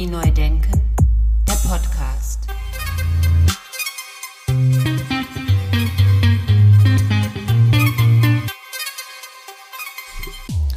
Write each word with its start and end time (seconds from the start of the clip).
Fotografie 0.00 0.06
neu 0.06 0.30
denken, 0.32 0.80
der 1.46 1.52
Podcast. 1.68 2.46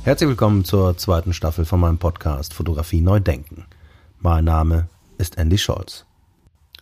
Herzlich 0.04 0.28
willkommen 0.28 0.66
zur 0.66 0.98
zweiten 0.98 1.32
Staffel 1.32 1.64
von 1.64 1.80
meinem 1.80 2.00
Podcast 2.00 2.54
Fotografie 2.54 3.00
neu 3.00 3.22
denken. 3.22 3.66
Mein 4.20 4.44
Name 4.44 4.90
ist 5.18 5.38
Andy 5.38 5.58
Scholz. 5.58 6.06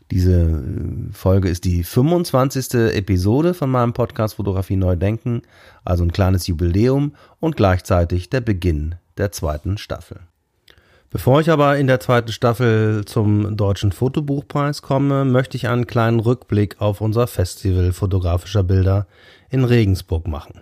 Diese 0.09 0.41
äh, 0.41 1.13
Folge 1.13 1.47
ist 1.47 1.63
die 1.65 1.83
25. 1.83 2.73
Episode 2.95 3.53
von 3.53 3.69
meinem 3.69 3.93
Podcast 3.93 4.35
Fotografie 4.35 4.77
neu 4.77 4.95
denken, 4.95 5.43
also 5.85 6.03
ein 6.03 6.11
kleines 6.11 6.47
Jubiläum 6.47 7.15
und 7.39 7.55
gleichzeitig 7.55 8.31
der 8.31 8.41
Beginn 8.41 8.95
der 9.17 9.31
zweiten 9.31 9.77
Staffel. 9.77 10.21
Bevor 11.11 11.41
ich 11.41 11.51
aber 11.51 11.77
in 11.77 11.87
der 11.87 11.99
zweiten 11.99 12.31
Staffel 12.31 13.03
zum 13.03 13.57
Deutschen 13.57 13.91
Fotobuchpreis 13.91 14.81
komme, 14.81 15.25
möchte 15.25 15.57
ich 15.57 15.67
einen 15.67 15.85
kleinen 15.85 16.21
Rückblick 16.21 16.79
auf 16.79 17.01
unser 17.01 17.27
Festival 17.27 17.91
fotografischer 17.91 18.63
Bilder 18.63 19.07
in 19.49 19.65
Regensburg 19.65 20.25
machen. 20.25 20.61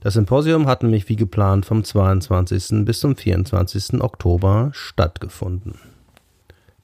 Das 0.00 0.14
Symposium 0.14 0.66
hat 0.66 0.82
nämlich 0.82 1.08
wie 1.08 1.16
geplant 1.16 1.64
vom 1.64 1.82
22. 1.82 2.84
bis 2.84 3.00
zum 3.00 3.16
24. 3.16 4.02
Oktober 4.02 4.68
stattgefunden. 4.74 5.78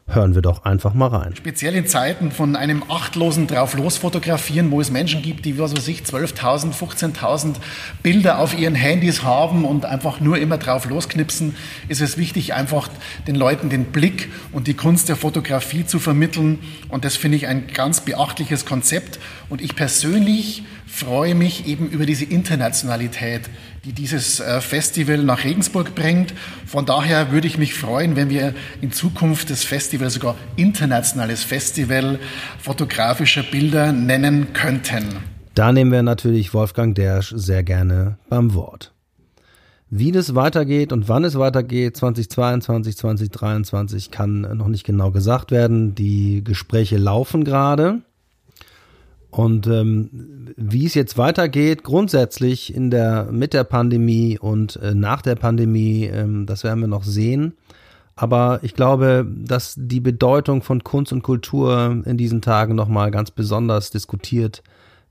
hören 0.09 0.35
wir 0.35 0.43
doch 0.43 0.65
einfach 0.65 0.95
mal 0.95 1.09
rein. 1.09 1.37
Speziell 1.37 1.75
in 1.75 1.87
Zeiten 1.87 2.33
von 2.33 2.57
einem 2.57 2.83
achtlosen 2.89 3.47
Drauf-Los-Fotografieren, 3.47 4.71
wo 4.71 4.81
es 4.81 4.91
Menschen 4.91 5.23
gibt, 5.23 5.45
die, 5.45 5.59
was 5.59 5.77
weiß 5.77 5.87
ich, 5.89 6.03
12.000, 6.03 6.73
15.000 6.73 7.57
Bilder 8.03 8.39
auf 8.39 8.59
ihren 8.59 8.75
Handys 8.75 9.23
haben 9.23 9.65
und 9.65 9.85
einfach 9.85 10.21
nur 10.21 10.39
immer 10.39 10.57
drauf 10.57 10.89
losknipsen, 10.89 11.55
ist 11.89 12.01
es 12.01 12.17
wichtig, 12.17 12.55
einfach 12.55 12.89
den 13.27 13.35
Leuten 13.35 13.69
den 13.69 13.87
Blick 13.87 14.31
und 14.53 14.67
die 14.67 14.75
Kunst 14.75 15.09
der 15.09 15.17
Fotografie 15.17 15.85
zu 15.85 15.99
vermitteln. 15.99 16.59
Und 16.89 17.05
das 17.05 17.17
finde 17.17 17.37
ich 17.37 17.47
ein 17.47 17.67
ganz 17.67 18.01
beachtliches 18.01 18.65
Konzept. 18.65 19.19
Und 19.51 19.61
ich 19.61 19.77
persönlich 19.77 20.63
freue 20.87 21.35
mich 21.35 21.67
eben 21.67 21.89
über 21.89 22.07
diese 22.07 22.25
Internationalität, 22.25 23.43
die 23.85 23.93
dieses 23.93 24.41
äh, 24.41 24.61
Festival 24.61 25.19
nach 25.19 25.45
Regensburg 25.45 25.95
bringt. 25.95 26.35
Von 26.67 26.87
daher 26.87 27.33
würde 27.33 27.47
ich 27.47 27.59
mich 27.59 27.75
freuen, 27.75 28.17
wenn 28.17 28.31
wir 28.31 28.55
in 28.81 28.93
Zukunft 28.93 29.51
das 29.51 29.65
Festival 29.65 30.11
sogar 30.11 30.37
internationales 30.57 31.45
Festival 31.45 32.19
fotografischer 32.59 33.43
Bilder 33.43 33.93
nennen 33.93 34.53
könnten. 34.53 35.19
Da 35.55 35.73
nehmen 35.73 35.91
wir 35.91 36.03
natürlich 36.03 36.55
Wolfgang 36.55 36.95
Dersch 36.95 37.33
sehr 37.37 37.63
gerne 37.63 38.19
beim 38.29 38.55
Wort. 38.55 38.93
Wie 39.91 40.13
das 40.13 40.35
weitergeht 40.35 40.93
und 40.93 41.09
wann 41.09 41.25
es 41.25 41.39
weitergeht, 41.39 41.97
2022, 41.97 42.97
2023, 42.97 44.11
kann 44.11 44.43
noch 44.43 44.69
nicht 44.69 44.85
genau 44.85 45.11
gesagt 45.11 45.51
werden. 45.51 45.95
Die 45.95 46.45
Gespräche 46.45 46.99
laufen 46.99 47.43
gerade. 47.43 48.03
Und 49.31 49.67
ähm, 49.67 50.55
wie 50.57 50.87
es 50.87 50.95
jetzt 50.95 51.19
weitergeht, 51.19 51.85
grundsätzlich 51.85 52.75
in 52.75 52.91
der, 52.91 53.29
mit 53.31 53.53
der 53.53 53.65
Pandemie 53.65 54.39
und 54.39 54.77
äh, 54.77 54.95
nach 54.95 55.21
der 55.21 55.35
Pandemie, 55.35 56.05
ähm, 56.05 56.47
das 56.47 56.65
werden 56.65 56.81
wir 56.81 56.89
noch 56.89 57.05
sehen. 57.05 57.55
Aber 58.17 58.61
ich 58.63 58.75
glaube, 58.75 59.27
dass 59.45 59.75
die 59.77 60.01
Bedeutung 60.01 60.63
von 60.63 60.83
Kunst 60.83 61.13
und 61.13 61.23
Kultur 61.23 62.03
in 62.05 62.17
diesen 62.17 62.43
Tagen 62.43 62.75
nochmal 62.75 63.11
ganz 63.11 63.31
besonders 63.31 63.91
diskutiert 63.91 64.63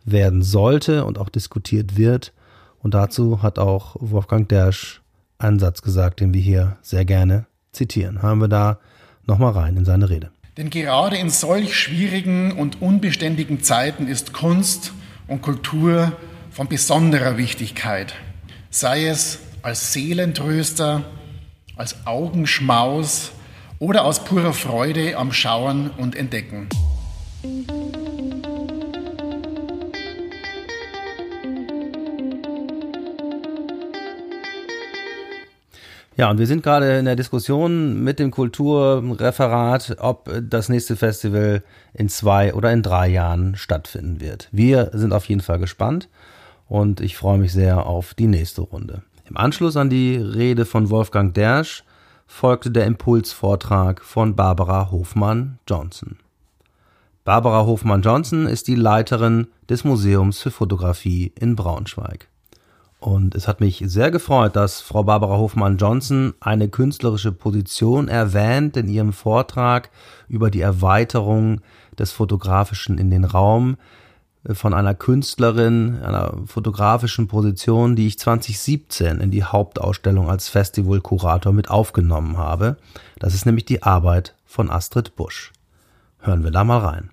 werden 0.04 0.42
sollte 0.42 1.06
und 1.06 1.18
auch 1.18 1.30
diskutiert 1.30 1.96
wird. 1.96 2.34
Und 2.80 2.94
dazu 2.94 3.42
hat 3.42 3.60
auch 3.60 3.96
Wolfgang 4.00 4.50
Dersch 4.50 5.02
einen 5.38 5.60
Satz 5.60 5.82
gesagt, 5.82 6.20
den 6.20 6.34
wir 6.34 6.42
hier 6.42 6.78
sehr 6.82 7.06
gerne 7.06 7.46
zitieren. 7.72 8.22
Haben 8.22 8.42
wir 8.42 8.48
da 8.48 8.80
nochmal 9.26 9.54
rein 9.54 9.78
in 9.78 9.86
seine 9.86 10.10
Rede. 10.10 10.32
Denn 10.58 10.72
gerade 10.72 11.18
in 11.18 11.30
solch 11.30 11.76
schwierigen 11.76 12.52
und 12.52 12.82
unbeständigen 12.82 13.62
Zeiten 13.62 14.08
ist 14.08 14.34
Kunst 14.34 14.92
und 15.28 15.44
Kultur 15.44 16.14
von 16.50 16.68
besonderer 16.68 17.38
Wichtigkeit, 17.38 18.16
sei 18.72 19.06
es 19.06 19.38
als 19.62 19.94
Seelentröster, 19.94 21.04
als 21.76 22.08
Augenschmaus 22.08 23.32
oder 23.78 24.04
aus 24.04 24.24
purer 24.24 24.54
Freude 24.54 25.16
am 25.16 25.32
Schauen 25.32 25.92
und 25.92 26.16
Entdecken. 26.16 26.70
Ja, 36.18 36.32
und 36.32 36.40
wir 36.40 36.48
sind 36.48 36.64
gerade 36.64 36.98
in 36.98 37.06
der 37.06 37.16
Diskussion 37.16 38.04
mit 38.04 38.18
dem 38.18 38.32
Kulturreferat, 38.32 39.98
ob 40.00 40.32
das 40.42 40.68
nächste 40.68 40.96
Festival 40.96 41.64
in 41.94 42.10
zwei 42.10 42.56
oder 42.56 42.72
in 42.72 42.82
drei 42.82 43.08
Jahren 43.08 43.56
stattfinden 43.56 44.20
wird. 44.20 44.50
Wir 44.52 44.90
sind 44.94 45.14
auf 45.14 45.26
jeden 45.26 45.42
Fall 45.42 45.60
gespannt 45.60 46.10
und 46.68 47.02
ich 47.02 47.16
freue 47.16 47.38
mich 47.38 47.54
sehr 47.54 47.86
auf 47.86 48.16
die 48.16 48.26
nächste 48.26 48.62
Runde. 48.62 49.04
Im 49.30 49.38
Anschluss 49.38 49.78
an 49.78 49.92
die 49.92 50.16
Rede 50.16 50.66
von 50.66 50.90
Wolfgang 50.90 51.36
Dersch 51.36 51.84
folgte 52.26 52.72
der 52.72 52.88
Impulsvortrag 52.88 54.04
von 54.04 54.36
Barbara 54.36 54.90
Hofmann-Johnson. 54.90 56.18
Barbara 57.26 57.68
Hofmann-Johnson 57.68 58.48
ist 58.48 58.68
die 58.68 58.76
Leiterin 58.76 59.50
des 59.70 59.84
Museums 59.84 60.42
für 60.42 60.50
Fotografie 60.50 61.32
in 61.40 61.56
Braunschweig. 61.56 62.28
Und 63.00 63.36
es 63.36 63.48
hat 63.48 63.60
mich 63.60 63.84
sehr 63.86 64.10
gefreut, 64.10 64.56
dass 64.56 64.82
Frau 64.82 65.04
Barbara 65.04 65.38
Hofmann-Johnson 65.38 66.34
eine 66.40 66.68
künstlerische 66.68 67.32
Position 67.32 68.08
erwähnt 68.08 68.76
in 68.76 68.90
ihrem 68.90 69.14
Vortrag 69.14 69.92
über 70.28 70.50
die 70.50 70.62
Erweiterung 70.62 71.62
des 72.00 72.12
Fotografischen 72.12 72.98
in 72.98 73.12
den 73.12 73.24
Raum 73.24 73.78
äh, 74.46 74.56
von 74.56 74.74
einer 74.74 74.96
Künstlerin, 74.96 76.00
einer 76.04 76.34
fotografischen 76.48 77.28
Position, 77.28 77.96
die 77.96 78.08
ich 78.08 78.18
2017 78.18 79.20
in 79.20 79.30
die 79.30 79.44
Hauptausstellung 79.44 80.30
als 80.30 80.50
Festivalkurator 80.50 81.54
mit 81.54 81.70
aufgenommen 81.70 82.38
habe. 82.38 82.78
Das 83.20 83.36
ist 83.36 83.46
nämlich 83.46 83.66
die 83.66 83.84
Arbeit 83.84 84.34
von 84.46 84.72
Astrid 84.72 85.16
Busch. 85.16 85.54
Hören 86.20 86.44
wir 86.44 86.52
da 86.52 86.64
mal 86.64 86.80
rein. 86.80 87.10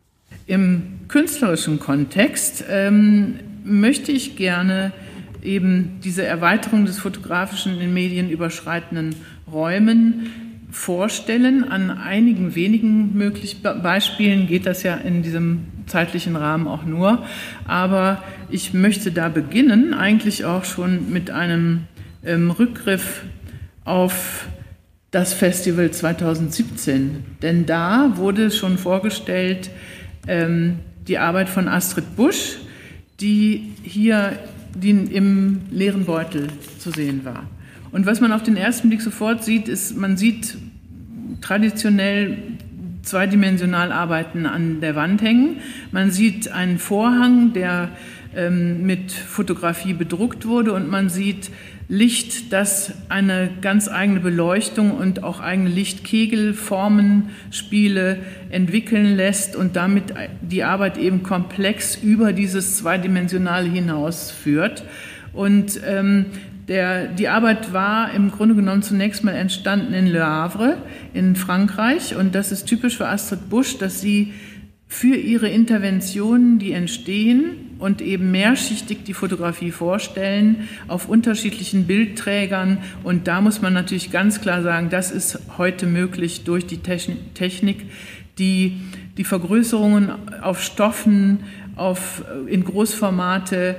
Im 0.46 1.00
künstlerischen 1.08 1.78
Kontext 1.78 2.64
ähm, 2.68 3.38
möchte 3.64 4.12
ich 4.12 4.36
gerne 4.36 4.92
eben 5.44 6.00
diese 6.02 6.24
Erweiterung 6.24 6.86
des 6.86 6.98
fotografischen 6.98 7.80
in 7.80 7.94
Medien 7.94 8.30
überschreitenden 8.30 9.14
Räumen 9.50 10.30
vorstellen. 10.70 11.64
An 11.70 11.90
einigen 11.90 12.54
wenigen 12.54 13.16
möglichen 13.16 13.62
Beispielen 13.62 14.46
geht 14.46 14.66
das 14.66 14.82
ja 14.82 14.94
in 14.96 15.22
diesem 15.22 15.66
zeitlichen 15.86 16.36
Rahmen 16.36 16.66
auch 16.66 16.84
nur. 16.84 17.24
Aber 17.66 18.22
ich 18.50 18.74
möchte 18.74 19.12
da 19.12 19.28
beginnen, 19.28 19.94
eigentlich 19.94 20.44
auch 20.44 20.64
schon 20.64 21.12
mit 21.12 21.30
einem 21.30 21.82
ähm, 22.24 22.50
Rückgriff 22.50 23.22
auf 23.84 24.46
das 25.10 25.32
Festival 25.32 25.90
2017. 25.90 27.24
Denn 27.42 27.66
da 27.66 28.16
wurde 28.16 28.50
schon 28.50 28.78
vorgestellt 28.78 29.70
ähm, 30.26 30.80
die 31.06 31.18
Arbeit 31.18 31.48
von 31.48 31.68
Astrid 31.68 32.16
Busch, 32.16 32.56
die 33.20 33.72
hier 33.82 34.38
die 34.74 34.90
im 34.90 35.62
leeren 35.70 36.04
Beutel 36.04 36.48
zu 36.78 36.90
sehen 36.90 37.24
war. 37.24 37.48
Und 37.92 38.06
was 38.06 38.20
man 38.20 38.32
auf 38.32 38.42
den 38.42 38.56
ersten 38.56 38.88
Blick 38.88 39.02
sofort 39.02 39.44
sieht, 39.44 39.68
ist, 39.68 39.96
man 39.96 40.16
sieht 40.16 40.56
traditionell 41.40 42.38
zweidimensional 43.02 43.92
Arbeiten 43.92 44.46
an 44.46 44.80
der 44.80 44.96
Wand 44.96 45.22
hängen. 45.22 45.56
Man 45.92 46.10
sieht 46.10 46.48
einen 46.50 46.78
Vorhang, 46.78 47.52
der 47.52 47.90
ähm, 48.34 48.84
mit 48.84 49.12
Fotografie 49.12 49.92
bedruckt 49.92 50.46
wurde 50.46 50.72
und 50.72 50.90
man 50.90 51.08
sieht 51.08 51.50
Licht, 51.88 52.52
das 52.52 52.92
eine 53.10 53.50
ganz 53.60 53.88
eigene 53.88 54.20
Beleuchtung 54.20 54.92
und 54.92 55.22
auch 55.22 55.40
eigene 55.40 55.68
Lichtkegelformenspiele 55.68 58.20
entwickeln 58.50 59.16
lässt 59.16 59.54
und 59.54 59.76
damit 59.76 60.04
die 60.40 60.64
Arbeit 60.64 60.96
eben 60.96 61.22
komplex 61.22 61.96
über 61.96 62.32
dieses 62.32 62.78
Zweidimensionale 62.78 63.68
hinausführt. 63.68 64.84
Und 65.34 65.78
ähm, 65.86 66.24
der, 66.68 67.08
die 67.08 67.28
Arbeit 67.28 67.74
war 67.74 68.14
im 68.14 68.30
Grunde 68.30 68.54
genommen 68.54 68.82
zunächst 68.82 69.22
mal 69.22 69.34
entstanden 69.34 69.92
in 69.92 70.06
Le 70.06 70.24
Havre 70.24 70.78
in 71.12 71.36
Frankreich 71.36 72.16
und 72.16 72.34
das 72.34 72.52
ist 72.52 72.64
typisch 72.64 72.96
für 72.96 73.08
Astrid 73.08 73.50
Busch, 73.50 73.76
dass 73.76 74.00
sie 74.00 74.32
für 74.86 75.16
ihre 75.16 75.48
Interventionen, 75.48 76.58
die 76.58 76.72
entstehen 76.72 77.73
und 77.78 78.00
eben 78.00 78.30
mehrschichtig 78.30 79.04
die 79.04 79.14
Fotografie 79.14 79.70
vorstellen 79.70 80.68
auf 80.88 81.08
unterschiedlichen 81.08 81.86
Bildträgern. 81.86 82.78
Und 83.02 83.26
da 83.28 83.40
muss 83.40 83.62
man 83.62 83.72
natürlich 83.72 84.10
ganz 84.10 84.40
klar 84.40 84.62
sagen, 84.62 84.90
das 84.90 85.10
ist 85.10 85.38
heute 85.58 85.86
möglich 85.86 86.44
durch 86.44 86.66
die 86.66 86.78
Technik, 86.78 87.86
die 88.38 88.80
die 89.16 89.24
Vergrößerungen 89.24 90.10
auf 90.42 90.62
Stoffen, 90.62 91.40
auf, 91.76 92.24
in 92.46 92.64
Großformate 92.64 93.76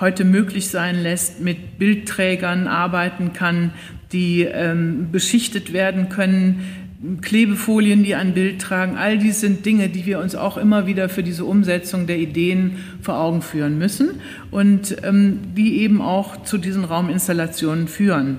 heute 0.00 0.24
möglich 0.24 0.68
sein 0.68 1.02
lässt, 1.02 1.40
mit 1.40 1.78
Bildträgern 1.78 2.68
arbeiten 2.68 3.32
kann, 3.32 3.72
die 4.12 4.42
ähm, 4.42 5.08
beschichtet 5.10 5.72
werden 5.72 6.08
können, 6.08 6.85
Klebefolien, 7.20 8.02
die 8.04 8.14
ein 8.14 8.34
Bild 8.34 8.60
tragen. 8.60 8.96
All 8.96 9.18
dies 9.18 9.40
sind 9.40 9.66
Dinge, 9.66 9.88
die 9.88 10.06
wir 10.06 10.18
uns 10.18 10.34
auch 10.34 10.56
immer 10.56 10.86
wieder 10.86 11.08
für 11.08 11.22
diese 11.22 11.44
Umsetzung 11.44 12.06
der 12.06 12.18
Ideen 12.18 12.78
vor 13.02 13.18
Augen 13.18 13.42
führen 13.42 13.78
müssen 13.78 14.20
und 14.50 14.96
ähm, 15.02 15.54
die 15.54 15.80
eben 15.80 16.00
auch 16.00 16.42
zu 16.44 16.58
diesen 16.58 16.84
Rauminstallationen 16.84 17.88
führen. 17.88 18.38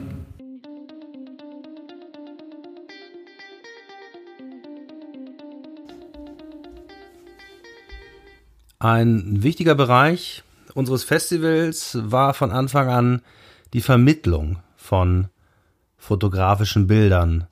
Ein 8.80 9.44
wichtiger 9.44 9.74
Bereich 9.76 10.44
unseres 10.74 11.04
Festivals 11.04 11.98
war 12.02 12.34
von 12.34 12.52
Anfang 12.52 12.90
an 12.90 13.22
die 13.74 13.82
Vermittlung 13.82 14.60
von 14.76 15.28
fotografischen 15.98 16.88
Bildern. 16.88 17.48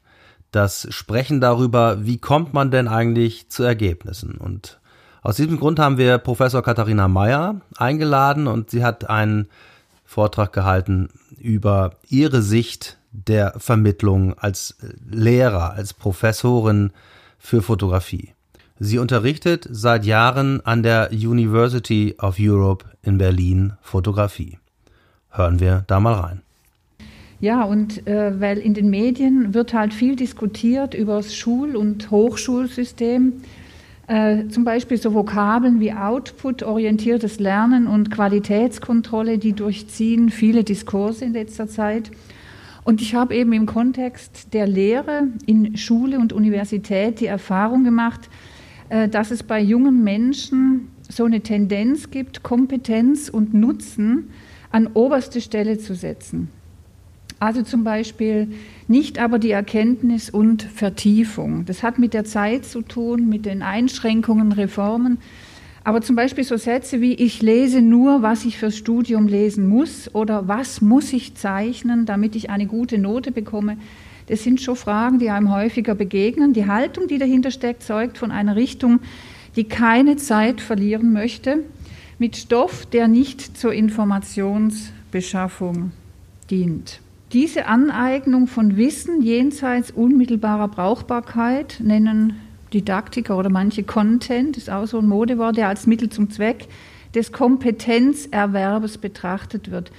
Das 0.55 0.87
Sprechen 0.89 1.41
darüber, 1.41 2.05
wie 2.05 2.17
kommt 2.17 2.53
man 2.53 2.71
denn 2.71 2.87
eigentlich 2.87 3.49
zu 3.49 3.63
Ergebnissen. 3.63 4.35
Und 4.35 4.79
aus 5.21 5.35
diesem 5.35 5.59
Grund 5.59 5.79
haben 5.79 5.97
wir 5.97 6.17
Professor 6.17 6.63
Katharina 6.63 7.09
Meyer 7.09 7.59
eingeladen 7.75 8.47
und 8.47 8.69
sie 8.69 8.81
hat 8.81 9.09
einen 9.09 9.49
Vortrag 10.05 10.53
gehalten 10.53 11.09
über 11.37 11.97
ihre 12.07 12.41
Sicht 12.41 12.97
der 13.11 13.55
Vermittlung 13.57 14.39
als 14.39 14.77
Lehrer, 15.11 15.73
als 15.73 15.93
Professorin 15.93 16.93
für 17.37 17.61
Fotografie. 17.61 18.33
Sie 18.79 18.97
unterrichtet 18.97 19.67
seit 19.69 20.05
Jahren 20.05 20.65
an 20.65 20.83
der 20.83 21.09
University 21.11 22.15
of 22.17 22.37
Europe 22.39 22.85
in 23.01 23.17
Berlin 23.17 23.73
Fotografie. 23.81 24.57
Hören 25.31 25.59
wir 25.59 25.83
da 25.87 25.99
mal 25.99 26.13
rein. 26.13 26.44
Ja, 27.45 27.62
und 27.62 28.07
äh, 28.07 28.42
weil 28.42 28.57
in 28.57 28.74
den 28.74 28.89
Medien 28.89 29.53
wird 29.53 29.75
halt 29.75 29.94
viel 29.94 30.15
diskutiert 30.15 30.95
über 30.95 31.18
das 31.18 31.36
Schul- 31.36 31.75
und 31.75 32.09
Hochschulsystem. 32.09 33.33
Äh, 34.07 34.47
zum 34.47 34.63
Beispiel 34.63 34.97
so 34.97 35.13
Vokabeln 35.13 35.80
wie 35.80 35.94
Output, 35.94 36.63
orientiertes 36.63 37.39
Lernen 37.39 37.86
und 37.86 38.09
Qualitätskontrolle, 38.09 39.38
die 39.38 39.53
durchziehen 39.53 40.31
viele 40.31 40.63
Diskurse 40.63 41.25
in 41.25 41.33
letzter 41.33 41.68
Zeit. 41.68 42.09
Und 42.83 43.00
ich 43.00 43.13
habe 43.13 43.36
eben 43.36 43.53
im 43.53 43.68
Kontext 43.68 44.51
der 44.56 44.65
Lehre 44.65 45.27
in 45.45 45.77
Schule 45.77 46.18
und 46.18 46.33
Universität 46.33 47.19
die 47.19 47.27
Erfahrung 47.27 47.83
gemacht, 47.83 48.21
äh, 48.89 49.07
dass 49.07 49.30
es 49.30 49.44
bei 49.44 49.62
jungen 49.62 50.03
Menschen 50.03 50.88
so 51.07 51.25
eine 51.25 51.41
Tendenz 51.41 52.09
gibt, 52.09 52.41
Kompetenz 52.41 53.30
und 53.30 53.53
Nutzen 53.53 54.31
an 54.71 54.88
oberste 54.95 55.41
Stelle 55.41 55.77
zu 55.77 55.94
setzen. 55.94 56.50
Also 57.39 57.63
zum 57.63 57.83
Beispiel 57.83 58.47
nicht 58.87 59.19
aber 59.19 59.39
die 59.39 59.51
Erkenntnis 59.51 60.29
und 60.29 60.63
Vertiefung. 60.63 61.65
Das 61.65 61.83
hat 61.83 61.99
mit 61.99 62.13
der 62.13 62.23
Zeit 62.23 62.65
zu 62.65 62.81
tun, 62.81 63.27
mit 63.27 63.45
den 63.45 63.61
Einschränkungen, 63.61 64.51
Reformen. 64.51 65.17
Aber 65.83 66.01
zum 66.01 66.15
Beispiel 66.15 66.43
so 66.43 66.57
Sätze 66.57 67.01
wie 67.01 67.13
ich 67.13 67.41
lese 67.41 67.81
nur, 67.81 68.23
was 68.23 68.45
ich 68.45 68.57
fürs 68.57 68.77
Studium 68.77 69.27
lesen 69.27 69.67
muss 69.67 70.13
oder 70.15 70.47
was 70.47 70.81
muss 70.81 71.13
ich 71.13 71.35
zeichnen, 71.35 72.05
damit 72.05 72.35
ich 72.35 72.49
eine 72.49 72.65
gute 72.65 72.97
Note 72.97 73.31
bekomme, 73.31 73.77
das 74.27 74.43
sind 74.43 74.61
schon 74.61 74.75
Fragen, 74.75 75.19
die 75.19 75.29
einem 75.29 75.53
häufiger 75.53 75.93
begegnen. 75.93 76.53
Die 76.53 76.65
Haltung, 76.65 77.07
die 77.07 77.19
dahinter 77.19 77.51
steckt, 77.51 77.83
zeugt 77.83 78.17
von 78.17 78.31
einer 78.31 78.55
Richtung, 78.55 79.01
die 79.55 79.65
keine 79.65 80.15
Zeit 80.15 80.61
verlieren 80.61 81.13
möchte, 81.13 81.59
mit 82.17 82.35
Stoff, 82.35 82.88
der 82.88 83.07
nicht 83.07 83.55
zur 83.57 83.73
Informationsbeschaffung 83.73 85.91
dient. 86.49 87.01
Diese 87.35 87.65
Aneignung 87.65 88.47
von 88.47 88.77
Wissen 88.77 89.21
jenseits 89.21 89.91
unmittelbarer 89.91 90.69
Brauchbarkeit 90.69 91.81
nennen 91.83 92.39
Didaktiker 92.71 93.37
oder 93.37 93.49
manche 93.49 93.83
Content, 93.83 94.55
ist 94.55 94.69
auch 94.69 94.85
so 94.85 94.99
ein 94.99 95.07
Modewort, 95.09 95.57
der 95.57 95.67
als 95.67 95.85
Mittel 95.85 96.09
zum 96.09 96.29
Zweck 96.29 96.69
des 97.13 97.33
Kompetenzerwerbes 97.33 98.99
betrachtet 98.99 99.69
wird 99.69 99.91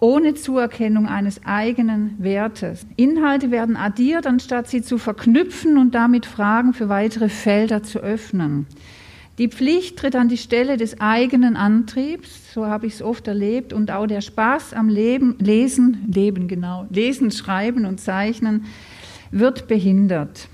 ohne 0.00 0.34
Zuerkennung 0.34 1.06
eines 1.06 1.42
eigenen 1.44 2.16
Wertes. 2.18 2.84
Inhalte 2.96 3.52
werden 3.52 3.76
addiert, 3.76 4.26
anstatt 4.26 4.66
sie 4.66 4.82
zu 4.82 4.98
verknüpfen 4.98 5.78
und 5.78 5.94
damit 5.94 6.26
Fragen 6.26 6.74
für 6.74 6.88
weitere 6.88 7.28
Felder 7.28 7.84
zu 7.84 8.00
öffnen. 8.00 8.66
Die 9.42 9.48
Pflicht 9.48 9.98
tritt 9.98 10.14
an 10.14 10.28
die 10.28 10.36
Stelle 10.36 10.76
des 10.76 11.00
eigenen 11.00 11.56
Antriebs, 11.56 12.54
so 12.54 12.66
habe 12.66 12.86
ich 12.86 12.94
es 12.94 13.02
oft 13.02 13.26
erlebt, 13.26 13.72
und 13.72 13.90
auch 13.90 14.06
der 14.06 14.20
Spaß 14.20 14.72
am 14.72 14.88
Leben, 14.88 15.34
Lesen, 15.40 16.04
Leben 16.14 16.46
genau, 16.46 16.86
Lesen, 16.90 17.32
Schreiben 17.32 17.84
und 17.84 17.98
Zeichnen 18.00 18.66
wird 19.32 19.66
behindert. 19.66 20.46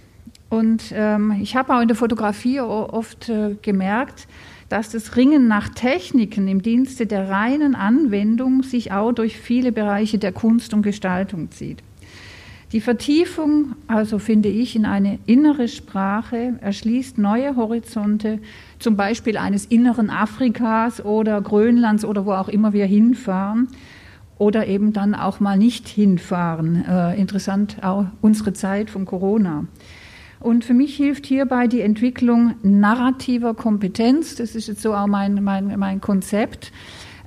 Und 0.48 0.84
ähm, 0.94 1.36
ich 1.42 1.54
habe 1.54 1.76
auch 1.76 1.82
in 1.82 1.88
der 1.88 1.98
Fotografie 1.98 2.60
oft 2.60 3.28
äh, 3.28 3.56
gemerkt, 3.60 4.26
dass 4.70 4.88
das 4.88 5.16
Ringen 5.16 5.48
nach 5.48 5.68
Techniken 5.68 6.48
im 6.48 6.62
Dienste 6.62 7.04
der 7.04 7.28
reinen 7.28 7.74
Anwendung 7.74 8.62
sich 8.62 8.90
auch 8.90 9.12
durch 9.12 9.36
viele 9.36 9.70
Bereiche 9.70 10.16
der 10.16 10.32
Kunst 10.32 10.72
und 10.72 10.80
Gestaltung 10.80 11.50
zieht. 11.50 11.82
Die 12.72 12.82
Vertiefung, 12.82 13.76
also 13.86 14.18
finde 14.18 14.50
ich, 14.50 14.76
in 14.76 14.84
eine 14.84 15.18
innere 15.24 15.68
Sprache 15.68 16.58
erschließt 16.60 17.16
neue 17.16 17.56
Horizonte, 17.56 18.40
zum 18.78 18.94
Beispiel 18.94 19.38
eines 19.38 19.64
inneren 19.64 20.10
Afrikas 20.10 21.02
oder 21.02 21.40
Grönlands 21.40 22.04
oder 22.04 22.26
wo 22.26 22.32
auch 22.32 22.48
immer 22.48 22.74
wir 22.74 22.84
hinfahren 22.84 23.68
oder 24.36 24.66
eben 24.66 24.92
dann 24.92 25.14
auch 25.14 25.40
mal 25.40 25.56
nicht 25.56 25.88
hinfahren. 25.88 26.84
Äh, 26.84 27.18
interessant 27.18 27.78
auch 27.82 28.04
unsere 28.20 28.52
Zeit 28.52 28.90
von 28.90 29.06
Corona. 29.06 29.66
Und 30.38 30.64
für 30.64 30.74
mich 30.74 30.94
hilft 30.94 31.24
hierbei 31.24 31.68
die 31.68 31.80
Entwicklung 31.80 32.54
narrativer 32.62 33.54
Kompetenz, 33.54 34.36
das 34.36 34.54
ist 34.54 34.68
jetzt 34.68 34.82
so 34.82 34.94
auch 34.94 35.06
mein, 35.06 35.42
mein, 35.42 35.78
mein 35.78 36.02
Konzept, 36.02 36.70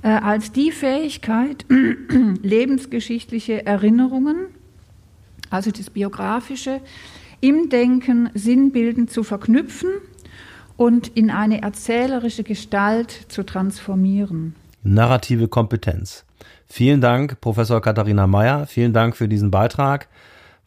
äh, 0.02 0.08
als 0.08 0.52
die 0.52 0.70
Fähigkeit, 0.70 1.66
lebensgeschichtliche 2.42 3.66
Erinnerungen, 3.66 4.46
also 5.52 5.70
das 5.70 5.90
Biografische, 5.90 6.80
im 7.40 7.68
Denken 7.68 8.30
sinnbildend 8.34 9.10
zu 9.10 9.24
verknüpfen 9.24 9.90
und 10.76 11.08
in 11.08 11.30
eine 11.30 11.62
erzählerische 11.62 12.44
Gestalt 12.44 13.10
zu 13.28 13.42
transformieren. 13.44 14.54
Narrative 14.82 15.48
Kompetenz. 15.48 16.24
Vielen 16.66 17.00
Dank, 17.00 17.40
Professor 17.40 17.80
Katharina 17.80 18.26
Mayer. 18.26 18.66
Vielen 18.66 18.92
Dank 18.92 19.16
für 19.16 19.28
diesen 19.28 19.50
Beitrag. 19.50 20.08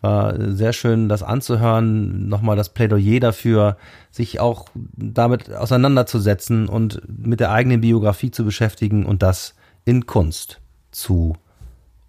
War 0.01 0.35
sehr 0.51 0.71
schön, 0.71 1.09
das 1.09 1.23
anzuhören. 1.23 2.29
Nochmal 2.29 2.55
das 2.55 2.69
Plädoyer 2.69 3.19
dafür, 3.19 3.77
sich 4.11 4.39
auch 4.39 4.67
damit 4.95 5.51
auseinanderzusetzen 5.51 6.69
und 6.69 7.01
mit 7.07 7.39
der 7.39 7.51
eigenen 7.51 7.81
Biografie 7.81 8.31
zu 8.31 8.45
beschäftigen 8.45 9.05
und 9.05 9.23
das 9.23 9.55
in 9.83 10.05
Kunst 10.05 10.61
zu 10.91 11.35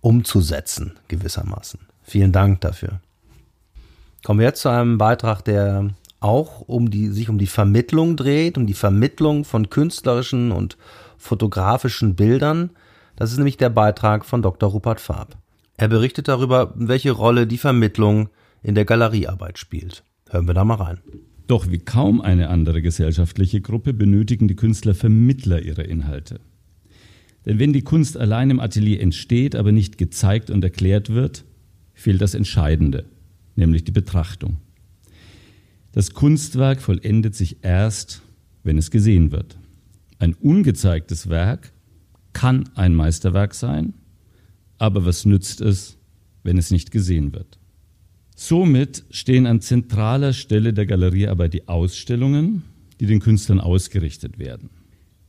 umzusetzen, 0.01 0.99
gewissermaßen. 1.09 1.81
Vielen 2.07 2.31
Dank 2.31 2.61
dafür. 2.61 3.01
Kommen 4.25 4.39
wir 4.39 4.47
jetzt 4.47 4.63
zu 4.63 4.69
einem 4.69 4.97
Beitrag, 4.97 5.43
der 5.43 5.91
auch 6.21 6.61
um 6.61 6.91
die, 6.91 7.09
sich 7.09 7.29
um 7.29 7.39
die 7.39 7.49
Vermittlung 7.49 8.17
dreht, 8.17 8.57
um 8.57 8.67
die 8.67 8.75
Vermittlung 8.75 9.45
von 9.45 9.71
künstlerischen 9.71 10.53
und 10.53 10.77
fotografischen 11.19 12.15
Bildern. 12.15 12.71
Das 13.17 13.33
ist 13.33 13.39
nämlich 13.39 13.57
der 13.57 13.71
Beitrag 13.71 14.25
von 14.25 14.41
Dr. 14.41 14.71
Rupert 14.71 15.01
Farb. 15.01 15.37
Er 15.77 15.89
berichtet 15.89 16.29
darüber, 16.29 16.73
welche 16.77 17.11
Rolle 17.11 17.47
die 17.47 17.59
Vermittlung 17.59 18.29
in 18.63 18.77
der 18.77 18.85
Galeriearbeit 18.85 19.59
spielt. 19.59 20.05
Hören 20.31 20.47
wir 20.47 20.55
da 20.55 20.65
mal 20.65 20.77
rein. 20.77 21.01
Doch 21.49 21.69
wie 21.71 21.79
kaum 21.79 22.21
eine 22.21 22.51
andere 22.51 22.83
gesellschaftliche 22.83 23.61
Gruppe 23.61 23.93
benötigen 23.93 24.49
die 24.49 24.57
Künstler 24.57 24.95
Vermittler 24.95 25.61
ihrer 25.61 25.85
Inhalte. 25.85 26.41
Denn 27.45 27.59
wenn 27.59 27.73
die 27.73 27.83
Kunst 27.83 28.17
allein 28.17 28.51
im 28.51 28.61
Atelier 28.61 29.01
entsteht, 29.01 29.55
aber 29.55 29.71
nicht 29.71 29.99
gezeigt 29.99 30.51
und 30.51 30.65
erklärt 30.65 31.11
wird, 31.11 31.45
fehlt 31.97 32.21
das 32.21 32.35
Entscheidende, 32.35 33.07
nämlich 33.57 33.83
die 33.83 33.91
Betrachtung. 33.91 34.59
Das 35.91 36.13
Kunstwerk 36.13 36.81
vollendet 36.81 37.35
sich 37.35 37.57
erst, 37.63 38.23
wenn 38.63 38.79
es 38.79 38.91
gesehen 38.91 39.33
wird. 39.33 39.59
Ein 40.19 40.35
ungezeigtes 40.35 41.29
Werk 41.31 41.73
kann 42.35 42.69
ein 42.75 42.95
Meisterwerk 42.95 43.55
sein, 43.55 43.95
aber 44.79 45.07
was 45.07 45.25
nützt 45.25 45.63
es, 45.63 45.97
wenn 46.45 46.59
es 46.59 46.71
nicht 46.71 46.91
gesehen 46.91 47.33
wird? 47.33 47.59
Somit 48.37 49.05
stehen 49.11 49.47
an 49.47 49.63
zentraler 49.63 50.35
Stelle 50.35 50.75
der 50.75 50.85
Galeriearbeit 50.85 51.55
die 51.55 51.67
Ausstellungen, 51.67 52.63
die 53.01 53.07
den 53.07 53.21
Künstlern 53.21 53.61
ausgerichtet 53.61 54.39
werden. 54.39 54.69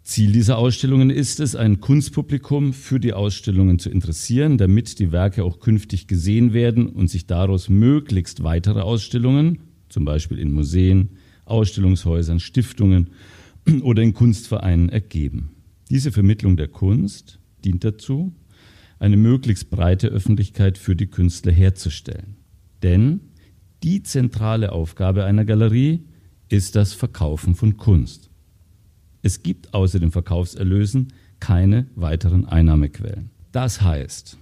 Ziel 0.08 0.32
dieser 0.32 0.58
Ausstellungen 0.58 1.10
ist 1.10 1.42
es, 1.42 1.54
ein 1.58 1.82
Kunstpublikum 1.82 2.72
für 2.72 2.98
die 2.98 3.12
Ausstellungen 3.12 3.78
zu 3.78 3.90
interessieren, 3.90 4.58
damit 4.58 5.00
die 5.00 5.12
Werke 5.12 5.44
auch 5.44 5.60
künftig 5.60 6.08
gesehen 6.08 6.54
werden 6.54 6.88
und 6.88 7.10
sich 7.10 7.28
daraus 7.28 7.68
möglichst 7.68 8.42
weitere 8.42 8.80
Ausstellungen, 8.80 9.64
zum 9.90 10.06
Beispiel 10.06 10.40
in 10.40 10.54
Museen, 10.54 11.10
Ausstellungshäusern, 11.44 12.40
Stiftungen 12.40 13.10
oder 13.82 14.02
in 14.02 14.14
Kunstvereinen 14.14 14.88
ergeben. 14.88 15.58
Diese 15.90 16.14
Vermittlung 16.14 16.56
der 16.56 16.70
Kunst 16.70 17.40
dient 17.66 17.84
dazu, 17.84 18.34
eine 19.00 19.18
möglichst 19.18 19.70
breite 19.70 20.08
Öffentlichkeit 20.08 20.78
für 20.78 20.96
die 20.96 21.08
Künstler 21.08 21.52
herzustellen. 21.52 22.38
Denn 22.82 23.20
die 23.84 24.04
zentrale 24.04 24.72
Aufgabe 24.72 25.26
einer 25.26 25.44
Galerie 25.44 26.06
ist 26.48 26.78
das 26.78 26.94
Verkaufen 26.94 27.56
von 27.56 27.76
Kunst. 27.76 28.27
Es 29.28 29.44
gibt 29.44 29.74
außer 29.74 30.00
den 30.00 30.12
Verkaufserlösen 30.12 31.10
keine 31.42 31.88
weiteren 31.96 32.46
Einnahmequellen. 32.46 33.30
Das 33.52 33.82
heißt, 33.82 34.38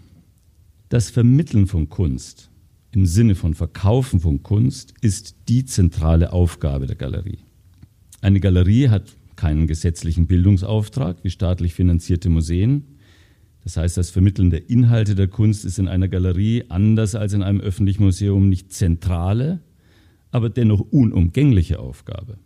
das 0.90 1.10
Vermitteln 1.10 1.66
von 1.66 1.90
Kunst 1.90 2.52
im 2.92 3.08
Sinne 3.08 3.34
von 3.34 3.56
Verkaufen 3.56 4.20
von 4.20 4.44
Kunst 4.44 4.94
ist 5.02 5.38
die 5.50 5.66
zentrale 5.66 6.32
Aufgabe 6.32 6.86
der 6.86 6.98
Galerie. 6.98 7.40
Eine 8.22 8.40
Galerie 8.40 8.90
hat 8.90 9.18
keinen 9.36 9.66
gesetzlichen 9.66 10.28
Bildungsauftrag 10.28 11.18
wie 11.24 11.32
staatlich 11.32 11.74
finanzierte 11.74 12.30
Museen. 12.30 12.84
Das 13.64 13.78
heißt, 13.78 13.98
das 13.98 14.12
Vermitteln 14.12 14.52
der 14.52 14.70
Inhalte 14.70 15.16
der 15.16 15.30
Kunst 15.30 15.66
ist 15.66 15.80
in 15.80 15.88
einer 15.88 16.10
Galerie 16.10 16.66
anders 16.70 17.16
als 17.16 17.34
in 17.34 17.42
einem 17.42 17.60
öffentlichen 17.60 18.04
Museum 18.04 18.50
nicht 18.50 18.72
zentrale, 18.72 19.64
aber 20.30 20.52
dennoch 20.52 20.82
unumgängliche 20.82 21.80
Aufgabe. 21.80 22.38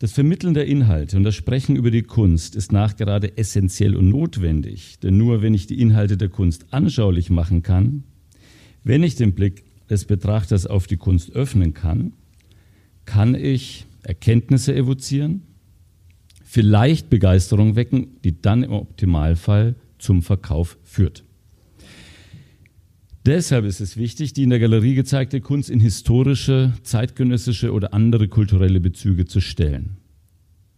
Das 0.00 0.12
Vermitteln 0.12 0.54
der 0.54 0.66
Inhalte 0.66 1.16
und 1.16 1.24
das 1.24 1.34
Sprechen 1.34 1.74
über 1.74 1.90
die 1.90 2.04
Kunst 2.04 2.54
ist 2.54 2.70
nachgerade 2.70 3.36
essentiell 3.36 3.96
und 3.96 4.08
notwendig, 4.08 5.00
denn 5.00 5.18
nur 5.18 5.42
wenn 5.42 5.54
ich 5.54 5.66
die 5.66 5.80
Inhalte 5.80 6.16
der 6.16 6.28
Kunst 6.28 6.66
anschaulich 6.72 7.30
machen 7.30 7.64
kann, 7.64 8.04
wenn 8.84 9.02
ich 9.02 9.16
den 9.16 9.34
Blick 9.34 9.64
des 9.90 10.04
Betrachters 10.04 10.66
auf 10.66 10.86
die 10.86 10.98
Kunst 10.98 11.32
öffnen 11.32 11.74
kann, 11.74 12.12
kann 13.06 13.34
ich 13.34 13.86
Erkenntnisse 14.02 14.72
evozieren, 14.72 15.42
vielleicht 16.44 17.10
Begeisterung 17.10 17.74
wecken, 17.74 18.18
die 18.22 18.40
dann 18.40 18.62
im 18.62 18.72
Optimalfall 18.72 19.74
zum 19.98 20.22
Verkauf 20.22 20.78
führt. 20.84 21.24
Deshalb 23.26 23.64
ist 23.64 23.80
es 23.80 23.96
wichtig, 23.96 24.32
die 24.32 24.44
in 24.44 24.50
der 24.50 24.58
Galerie 24.58 24.94
gezeigte 24.94 25.40
Kunst 25.40 25.70
in 25.70 25.80
historische, 25.80 26.72
zeitgenössische 26.82 27.72
oder 27.72 27.92
andere 27.92 28.28
kulturelle 28.28 28.80
Bezüge 28.80 29.26
zu 29.26 29.40
stellen. 29.40 29.98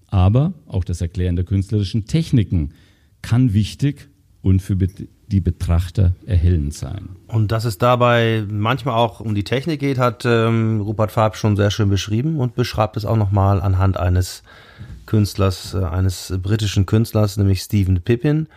Aber 0.08 0.54
auch 0.66 0.84
das 0.84 1.00
Erklären 1.00 1.36
der 1.36 1.44
künstlerischen 1.44 2.06
Techniken 2.06 2.74
kann 3.22 3.52
wichtig 3.52 4.08
und 4.42 4.60
für 4.60 4.76
die 4.76 5.40
Betrachter 5.40 6.16
erhellend 6.26 6.74
sein. 6.74 7.10
Und 7.28 7.52
dass 7.52 7.64
es 7.64 7.78
dabei 7.78 8.44
manchmal 8.50 8.94
auch 8.94 9.20
um 9.20 9.34
die 9.34 9.44
Technik 9.44 9.80
geht, 9.80 9.98
hat 9.98 10.24
ähm, 10.24 10.80
Rupert 10.80 11.12
Farb 11.12 11.36
schon 11.36 11.56
sehr 11.56 11.70
schön 11.70 11.88
beschrieben 11.88 12.38
und 12.38 12.54
beschreibt 12.54 12.96
es 12.96 13.04
auch 13.04 13.16
nochmal 13.16 13.60
anhand 13.60 13.96
eines 13.96 14.42
Künstlers, 15.06 15.74
äh, 15.74 15.84
eines 15.84 16.32
britischen 16.42 16.86
Künstlers, 16.86 17.36
nämlich 17.36 17.60
Stephen 17.60 18.00
Pippin, 18.00 18.48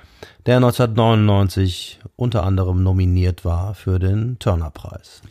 der 0.45 0.57
1999 0.57 1.99
unter 2.15 2.43
anderem 2.43 2.83
nominiert 2.83 3.45
war 3.45 3.73
für 3.73 3.99
den 3.99 4.37
Turner-Preis. 4.39 5.21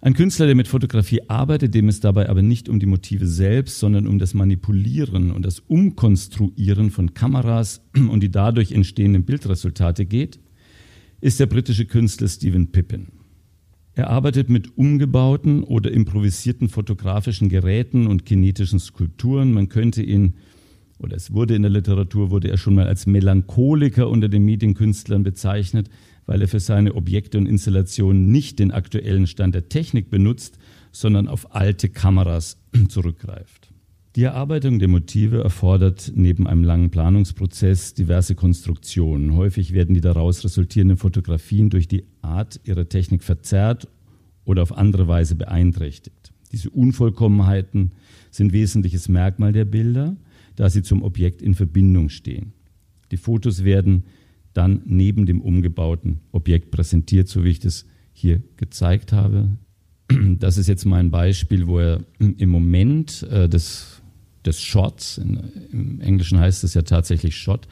Ein 0.00 0.12
Künstler, 0.12 0.44
der 0.44 0.54
mit 0.54 0.68
Fotografie 0.68 1.22
arbeitet, 1.28 1.74
dem 1.74 1.88
es 1.88 2.00
dabei 2.00 2.28
aber 2.28 2.42
nicht 2.42 2.68
um 2.68 2.78
die 2.78 2.84
Motive 2.84 3.26
selbst, 3.26 3.78
sondern 3.78 4.06
um 4.06 4.18
das 4.18 4.34
Manipulieren 4.34 5.30
und 5.30 5.46
das 5.46 5.60
Umkonstruieren 5.60 6.90
von 6.90 7.14
Kameras 7.14 7.80
und 7.96 8.22
die 8.22 8.30
dadurch 8.30 8.72
entstehenden 8.72 9.24
Bildresultate 9.24 10.04
geht, 10.04 10.40
ist 11.22 11.40
der 11.40 11.46
britische 11.46 11.86
Künstler 11.86 12.28
Stephen 12.28 12.70
Pippin. 12.70 13.12
Er 13.94 14.10
arbeitet 14.10 14.50
mit 14.50 14.76
umgebauten 14.76 15.62
oder 15.62 15.90
improvisierten 15.90 16.68
fotografischen 16.68 17.48
Geräten 17.48 18.06
und 18.06 18.26
kinetischen 18.26 18.80
Skulpturen. 18.80 19.54
Man 19.54 19.70
könnte 19.70 20.02
ihn, 20.02 20.34
oder 20.98 21.16
es 21.16 21.32
wurde 21.32 21.54
in 21.54 21.62
der 21.62 21.70
Literatur, 21.70 22.30
wurde 22.30 22.48
er 22.48 22.56
schon 22.56 22.74
mal 22.74 22.86
als 22.86 23.06
Melancholiker 23.06 24.08
unter 24.08 24.28
den 24.28 24.44
Medienkünstlern 24.44 25.22
bezeichnet, 25.22 25.88
weil 26.26 26.40
er 26.40 26.48
für 26.48 26.60
seine 26.60 26.94
Objekte 26.94 27.38
und 27.38 27.46
Installationen 27.46 28.30
nicht 28.30 28.58
den 28.58 28.70
aktuellen 28.70 29.26
Stand 29.26 29.54
der 29.54 29.68
Technik 29.68 30.10
benutzt, 30.10 30.58
sondern 30.92 31.28
auf 31.28 31.54
alte 31.54 31.88
Kameras 31.88 32.58
zurückgreift. 32.88 33.70
Die 34.16 34.22
Erarbeitung 34.22 34.78
der 34.78 34.86
Motive 34.86 35.42
erfordert 35.42 36.12
neben 36.14 36.46
einem 36.46 36.62
langen 36.62 36.90
Planungsprozess 36.90 37.94
diverse 37.94 38.36
Konstruktionen. 38.36 39.34
Häufig 39.34 39.72
werden 39.74 39.96
die 39.96 40.00
daraus 40.00 40.44
resultierenden 40.44 40.98
Fotografien 40.98 41.68
durch 41.68 41.88
die 41.88 42.04
Art 42.22 42.60
ihrer 42.62 42.88
Technik 42.88 43.24
verzerrt 43.24 43.88
oder 44.44 44.62
auf 44.62 44.76
andere 44.76 45.08
Weise 45.08 45.34
beeinträchtigt. 45.34 46.32
Diese 46.52 46.70
Unvollkommenheiten 46.70 47.90
sind 48.30 48.52
wesentliches 48.52 49.08
Merkmal 49.08 49.52
der 49.52 49.64
Bilder, 49.64 50.16
da 50.56 50.70
sie 50.70 50.82
zum 50.82 51.02
Objekt 51.02 51.42
in 51.42 51.54
Verbindung 51.54 52.08
stehen. 52.08 52.52
Die 53.10 53.16
Fotos 53.16 53.64
werden 53.64 54.04
dann 54.52 54.82
neben 54.84 55.26
dem 55.26 55.40
umgebauten 55.40 56.20
Objekt 56.32 56.70
präsentiert, 56.70 57.28
so 57.28 57.44
wie 57.44 57.50
ich 57.50 57.60
das 57.60 57.86
hier 58.12 58.42
gezeigt 58.56 59.12
habe. 59.12 59.48
Das 60.38 60.58
ist 60.58 60.68
jetzt 60.68 60.84
mein 60.84 61.10
Beispiel, 61.10 61.66
wo 61.66 61.78
er 61.78 62.04
im 62.18 62.50
Moment 62.50 63.26
äh, 63.30 63.48
des 63.48 64.02
des 64.44 64.60
Shots, 64.60 65.18
in, 65.18 65.40
im 65.72 66.00
Englischen 66.00 66.38
heißt 66.38 66.64
es 66.64 66.74
ja 66.74 66.82
tatsächlich 66.82 67.36
Shot, 67.36 67.66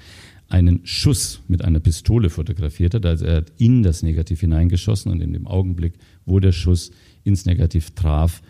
einen 0.49 0.81
Schuss 0.85 1.41
mit 1.49 1.65
einer 1.65 1.81
Pistole 1.81 2.29
fotografiert 2.29 2.95
hat. 2.95 3.07
Also 3.07 3.25
er 3.25 3.37
hat 3.39 3.53
in 3.59 3.83
das 3.83 4.03
Negativ 4.03 4.41
hineingeschossen 4.41 5.11
und 5.11 5.21
in 5.23 5.33
dem 5.33 5.47
Augenblick, 5.47 5.95
wo 6.27 6.41
der 6.41 6.53
Schuss 6.53 6.91
ins 7.25 7.47
Negativ 7.47 7.93
traf, 7.93 8.43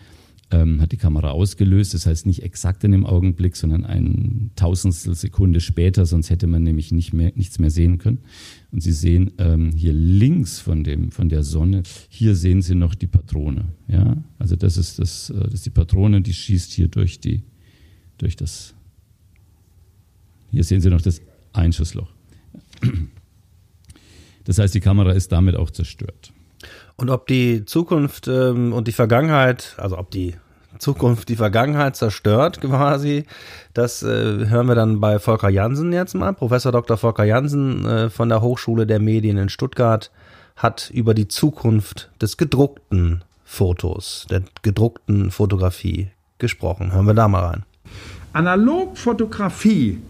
ähm, 0.53 0.79
hat 0.79 0.91
die 0.91 0.97
Kamera 0.97 1.31
ausgelöst. 1.31 1.93
Das 1.93 2.05
heißt 2.05 2.25
nicht 2.27 2.43
exakt 2.43 2.83
in 2.83 2.91
dem 2.91 3.05
Augenblick, 3.05 3.55
sondern 3.55 3.83
ein 3.83 4.51
Tausendstel 4.55 5.15
Sekunde 5.15 5.59
später, 5.59 6.05
sonst 6.05 6.29
hätte 6.29 6.45
man 6.45 6.63
nämlich 6.63 6.91
nicht 6.91 7.11
mehr, 7.11 7.33
nichts 7.35 7.57
mehr 7.57 7.71
sehen 7.71 7.97
können. 7.97 8.19
Und 8.71 8.81
Sie 8.81 8.91
sehen 8.91 9.31
ähm, 9.39 9.71
hier 9.71 9.93
links 9.93 10.59
von, 10.59 10.83
dem, 10.83 11.11
von 11.11 11.27
der 11.27 11.43
Sonne, 11.43 11.83
hier 12.07 12.35
sehen 12.35 12.61
Sie 12.61 12.75
noch 12.75 12.93
die 12.93 13.07
Patrone. 13.07 13.65
Ja? 13.87 14.23
Also 14.37 14.55
das 14.55 14.77
ist, 14.77 14.99
das, 14.99 15.31
äh, 15.31 15.43
das 15.43 15.55
ist 15.55 15.65
die 15.65 15.71
Patrone, 15.71 16.21
die 16.21 16.33
schießt 16.33 16.71
hier 16.71 16.87
durch 16.87 17.19
die, 17.19 17.41
durch 18.19 18.35
das. 18.35 18.75
Hier 20.51 20.63
sehen 20.63 20.81
Sie 20.81 20.89
noch 20.89 21.01
das 21.01 21.19
Einschussloch. 21.51 22.11
Das 24.43 24.59
heißt, 24.59 24.75
die 24.75 24.81
Kamera 24.81 25.13
ist 25.13 25.31
damit 25.31 25.55
auch 25.55 25.71
zerstört. 25.71 26.31
Und 26.97 27.09
ob 27.09 27.27
die 27.27 27.65
Zukunft 27.65 28.27
ähm, 28.27 28.73
und 28.73 28.87
die 28.87 28.91
Vergangenheit, 28.91 29.75
also 29.77 29.97
ob 29.97 30.11
die 30.11 30.35
Zukunft 30.79 31.29
die 31.29 31.35
Vergangenheit 31.35 31.95
zerstört 31.95 32.61
quasi, 32.61 33.25
das 33.73 34.03
äh, 34.03 34.47
hören 34.47 34.67
wir 34.67 34.75
dann 34.75 34.99
bei 34.99 35.19
Volker 35.19 35.49
Jansen 35.49 35.93
jetzt 35.93 36.13
mal. 36.13 36.33
Professor 36.33 36.71
Dr. 36.71 36.97
Volker 36.97 37.23
Jansen 37.23 37.85
äh, 37.85 38.09
von 38.09 38.29
der 38.29 38.41
Hochschule 38.41 38.85
der 38.85 38.99
Medien 38.99 39.37
in 39.37 39.49
Stuttgart 39.49 40.11
hat 40.55 40.91
über 40.93 41.13
die 41.13 41.27
Zukunft 41.27 42.11
des 42.21 42.37
gedruckten 42.37 43.23
Fotos, 43.43 44.27
der 44.29 44.43
gedruckten 44.61 45.31
Fotografie 45.31 46.09
gesprochen. 46.37 46.91
Hören 46.91 47.07
wir 47.07 47.13
da 47.13 47.27
mal 47.27 47.43
rein. 47.43 47.63
Analogfotografie 48.33 50.01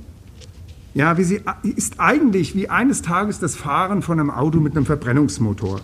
ja, 0.93 1.17
wie 1.17 1.23
sie, 1.23 1.41
ist 1.63 1.99
eigentlich 1.99 2.55
wie 2.55 2.69
eines 2.69 3.01
Tages 3.01 3.39
das 3.39 3.55
Fahren 3.55 4.03
von 4.03 4.19
einem 4.19 4.29
Auto 4.29 4.59
mit 4.59 4.75
einem 4.75 4.85
Verbrennungsmotor. 4.85 5.81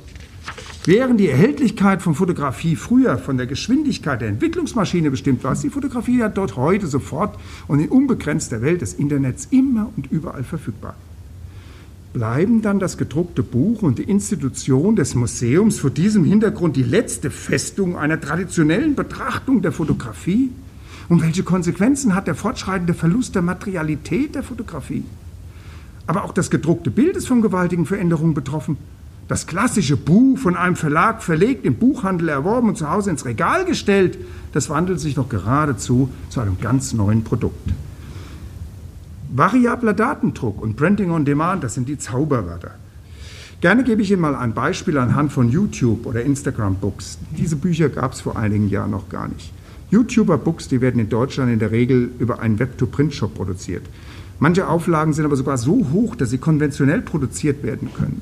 Während 0.89 1.19
die 1.19 1.29
Erhältlichkeit 1.29 2.01
von 2.01 2.15
Fotografie 2.15 2.75
früher 2.75 3.19
von 3.19 3.37
der 3.37 3.45
Geschwindigkeit 3.45 4.21
der 4.21 4.29
Entwicklungsmaschine 4.29 5.11
bestimmt 5.11 5.43
war, 5.43 5.53
ist 5.53 5.61
die 5.61 5.69
Fotografie 5.69 6.17
ja 6.17 6.29
dort 6.29 6.55
heute 6.55 6.87
sofort 6.87 7.37
und 7.67 7.79
in 7.79 7.89
unbegrenzter 7.89 8.63
Welt 8.63 8.81
des 8.81 8.95
Internets 8.95 9.49
immer 9.51 9.91
und 9.95 10.11
überall 10.11 10.43
verfügbar. 10.43 10.95
Bleiben 12.11 12.63
dann 12.63 12.79
das 12.79 12.97
gedruckte 12.97 13.43
Buch 13.43 13.83
und 13.83 13.99
die 13.99 14.09
Institution 14.09 14.95
des 14.95 15.13
Museums 15.13 15.77
vor 15.77 15.91
diesem 15.91 16.23
Hintergrund 16.23 16.75
die 16.75 16.81
letzte 16.81 17.29
Festung 17.29 17.95
einer 17.95 18.19
traditionellen 18.19 18.95
Betrachtung 18.95 19.61
der 19.61 19.71
Fotografie? 19.71 20.49
Und 21.07 21.21
welche 21.21 21.43
Konsequenzen 21.43 22.15
hat 22.15 22.25
der 22.25 22.33
fortschreitende 22.33 22.95
Verlust 22.95 23.35
der 23.35 23.43
Materialität 23.43 24.33
der 24.33 24.41
Fotografie? 24.41 25.03
Aber 26.07 26.23
auch 26.23 26.33
das 26.33 26.49
gedruckte 26.49 26.89
Bild 26.89 27.15
ist 27.15 27.27
von 27.27 27.43
gewaltigen 27.43 27.85
Veränderungen 27.85 28.33
betroffen. 28.33 28.77
Das 29.29 29.45
klassische 29.45 29.95
Buch 29.95 30.39
von 30.39 30.57
einem 30.57 30.75
Verlag 30.75 31.21
verlegt, 31.21 31.63
im 31.63 31.75
Buchhandel 31.75 32.29
erworben 32.29 32.69
und 32.69 32.79
zu 32.79 32.89
Hause 32.89 33.11
ins 33.11 33.25
Regal 33.25 33.63
gestellt, 33.63 34.17
das 34.53 34.71
wandelt 34.71 34.99
sich 34.99 35.13
doch 35.13 35.29
geradezu 35.29 36.09
zu 36.29 36.41
einem 36.41 36.59
ganz 36.59 36.93
neuen 36.93 37.23
Produkt. 37.23 37.69
Variabler 39.31 39.93
Datendruck 39.93 40.59
und 40.59 40.75
Printing 40.75 41.11
on 41.11 41.25
Demand, 41.25 41.63
das 41.63 41.75
sind 41.75 41.87
die 41.87 41.99
Zauberwörter. 41.99 42.71
Gerne 43.61 43.83
gebe 43.83 44.01
ich 44.01 44.09
Ihnen 44.09 44.21
mal 44.21 44.35
ein 44.35 44.55
Beispiel 44.55 44.97
anhand 44.97 45.31
von 45.31 45.49
YouTube 45.49 46.07
oder 46.07 46.23
Instagram 46.23 46.77
Books. 46.77 47.19
Diese 47.37 47.55
Bücher 47.55 47.89
gab 47.89 48.13
es 48.13 48.21
vor 48.21 48.35
einigen 48.35 48.67
Jahren 48.67 48.89
noch 48.89 49.09
gar 49.09 49.27
nicht. 49.27 49.53
YouTuber-Books, 49.91 50.69
die 50.69 50.81
werden 50.81 50.99
in 50.99 51.09
Deutschland 51.09 51.51
in 51.51 51.59
der 51.59 51.69
Regel 51.69 52.09
über 52.17 52.39
einen 52.39 52.57
Web-to-Print-Shop 52.57 53.35
produziert. 53.35 53.83
Manche 54.39 54.67
Auflagen 54.67 55.13
sind 55.13 55.25
aber 55.25 55.35
sogar 55.35 55.59
so 55.59 55.87
hoch, 55.91 56.15
dass 56.15 56.31
sie 56.31 56.37
konventionell 56.39 57.01
produziert 57.01 57.61
werden 57.61 57.89
können. 57.93 58.21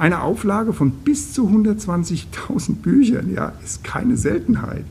Eine 0.00 0.22
Auflage 0.22 0.72
von 0.72 0.92
bis 0.92 1.34
zu 1.34 1.46
120.000 1.46 2.76
Büchern 2.76 3.34
ja, 3.34 3.52
ist 3.62 3.84
keine 3.84 4.16
Seltenheit. 4.16 4.86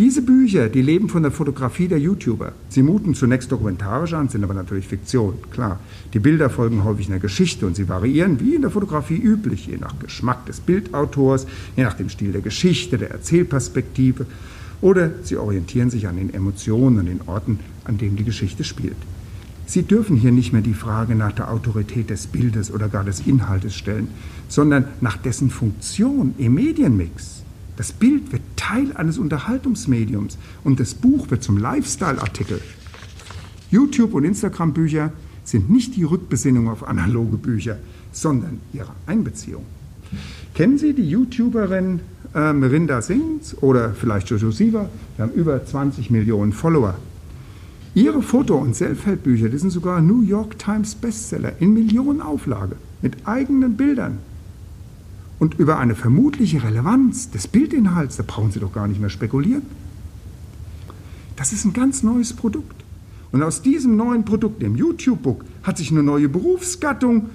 Diese 0.00 0.22
Bücher, 0.22 0.68
die 0.68 0.82
leben 0.82 1.08
von 1.08 1.22
der 1.22 1.30
Fotografie 1.30 1.86
der 1.86 2.00
YouTuber. 2.00 2.50
Sie 2.68 2.82
muten 2.82 3.14
zunächst 3.14 3.52
dokumentarisch 3.52 4.12
an, 4.14 4.28
sind 4.28 4.42
aber 4.42 4.54
natürlich 4.54 4.88
Fiktion, 4.88 5.34
klar. 5.52 5.78
Die 6.14 6.18
Bilder 6.18 6.50
folgen 6.50 6.82
häufig 6.82 7.10
einer 7.10 7.20
Geschichte 7.20 7.64
und 7.64 7.76
sie 7.76 7.88
variieren 7.88 8.40
wie 8.40 8.56
in 8.56 8.62
der 8.62 8.72
Fotografie 8.72 9.22
üblich, 9.22 9.68
je 9.68 9.76
nach 9.76 9.96
Geschmack 10.00 10.46
des 10.46 10.58
Bildautors, 10.58 11.46
je 11.76 11.84
nach 11.84 11.94
dem 11.94 12.08
Stil 12.08 12.32
der 12.32 12.40
Geschichte, 12.40 12.98
der 12.98 13.12
Erzählperspektive 13.12 14.26
oder 14.80 15.12
sie 15.22 15.36
orientieren 15.36 15.90
sich 15.90 16.08
an 16.08 16.16
den 16.16 16.34
Emotionen, 16.34 16.98
an 16.98 17.06
den 17.06 17.20
Orten, 17.28 17.60
an 17.84 17.98
denen 17.98 18.16
die 18.16 18.24
Geschichte 18.24 18.64
spielt. 18.64 18.96
Sie 19.66 19.82
dürfen 19.82 20.16
hier 20.16 20.32
nicht 20.32 20.52
mehr 20.52 20.62
die 20.62 20.74
Frage 20.74 21.14
nach 21.14 21.32
der 21.32 21.50
Autorität 21.50 22.10
des 22.10 22.26
Bildes 22.26 22.72
oder 22.72 22.88
gar 22.88 23.04
des 23.04 23.20
Inhaltes 23.26 23.74
stellen, 23.74 24.08
sondern 24.48 24.86
nach 25.00 25.16
dessen 25.16 25.50
Funktion 25.50 26.34
im 26.38 26.54
Medienmix. 26.54 27.42
Das 27.76 27.92
Bild 27.92 28.32
wird 28.32 28.42
Teil 28.56 28.92
eines 28.96 29.18
Unterhaltungsmediums 29.18 30.36
und 30.62 30.78
das 30.78 30.94
Buch 30.94 31.30
wird 31.30 31.42
zum 31.42 31.56
Lifestyle-Artikel. 31.56 32.60
YouTube- 33.70 34.12
und 34.12 34.24
Instagram-Bücher 34.24 35.12
sind 35.44 35.70
nicht 35.70 35.96
die 35.96 36.04
Rückbesinnung 36.04 36.68
auf 36.68 36.86
analoge 36.86 37.38
Bücher, 37.38 37.78
sondern 38.12 38.60
ihre 38.72 38.92
Einbeziehung. 39.06 39.64
Kennen 40.54 40.76
Sie 40.76 40.92
die 40.92 41.08
YouTuberin 41.08 42.00
äh, 42.34 42.52
Merinda 42.52 43.00
Sings 43.00 43.56
oder 43.62 43.94
vielleicht 43.94 44.28
Jojo 44.28 44.50
Siva? 44.50 44.88
Wir 45.16 45.24
haben 45.24 45.32
über 45.32 45.64
20 45.64 46.10
Millionen 46.10 46.52
Follower. 46.52 46.94
Ihre 47.94 48.22
Foto- 48.22 48.56
und 48.56 48.74
Selfhelp-Bücher, 48.74 49.50
die 49.50 49.58
sind 49.58 49.70
sogar 49.70 50.00
New 50.00 50.22
York 50.22 50.58
Times 50.58 50.94
Bestseller 50.94 51.52
in 51.60 51.74
Millionenauflage 51.74 52.76
mit 53.02 53.26
eigenen 53.26 53.76
Bildern. 53.76 54.18
Und 55.38 55.58
über 55.58 55.78
eine 55.78 55.94
vermutliche 55.94 56.62
Relevanz 56.62 57.30
des 57.30 57.48
Bildinhalts, 57.48 58.16
da 58.16 58.22
brauchen 58.26 58.50
Sie 58.50 58.60
doch 58.60 58.72
gar 58.72 58.88
nicht 58.88 59.00
mehr 59.00 59.10
spekulieren. 59.10 59.62
Das 61.36 61.52
ist 61.52 61.64
ein 61.64 61.74
ganz 61.74 62.02
neues 62.02 62.32
Produkt. 62.32 62.76
Und 63.30 63.42
aus 63.42 63.60
diesem 63.60 63.96
neuen 63.96 64.24
Produkt, 64.24 64.62
dem 64.62 64.76
YouTube-Book, 64.76 65.44
hat 65.62 65.76
sich 65.76 65.90
eine 65.90 66.02
neue 66.02 66.28
Berufsgattung 66.28 67.28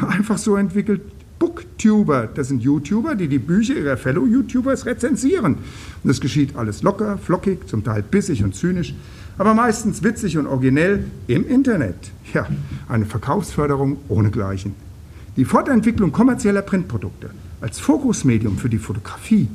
einfach 0.00 0.38
so 0.38 0.56
entwickelt. 0.56 1.02
Booktuber, 1.38 2.28
das 2.32 2.48
sind 2.48 2.62
YouTuber, 2.62 3.14
die 3.14 3.28
die 3.28 3.38
Bücher 3.38 3.76
ihrer 3.76 3.96
Fellow-YouTubers 3.96 4.86
rezensieren. 4.86 5.54
Und 5.54 6.08
das 6.08 6.20
geschieht 6.20 6.54
alles 6.56 6.82
locker, 6.82 7.18
flockig, 7.18 7.66
zum 7.66 7.82
Teil 7.82 8.02
bissig 8.02 8.44
und 8.44 8.54
zynisch, 8.54 8.94
aber 9.38 9.54
meistens 9.54 10.02
witzig 10.02 10.38
und 10.38 10.46
originell 10.46 11.04
im 11.26 11.46
Internet. 11.46 11.96
Ja, 12.34 12.46
eine 12.88 13.06
Verkaufsförderung 13.06 13.98
ohnegleichen. 14.08 14.74
Die 15.36 15.44
Fortentwicklung 15.44 16.12
kommerzieller 16.12 16.62
Printprodukte 16.62 17.30
als 17.60 17.78
Fokusmedium 17.78 18.58
für 18.58 18.68
die 18.68 18.78
Fotografie 18.78 19.48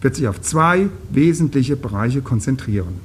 wird 0.00 0.16
sich 0.16 0.28
auf 0.28 0.40
zwei 0.40 0.88
wesentliche 1.10 1.76
Bereiche 1.76 2.22
konzentrieren. 2.22 3.00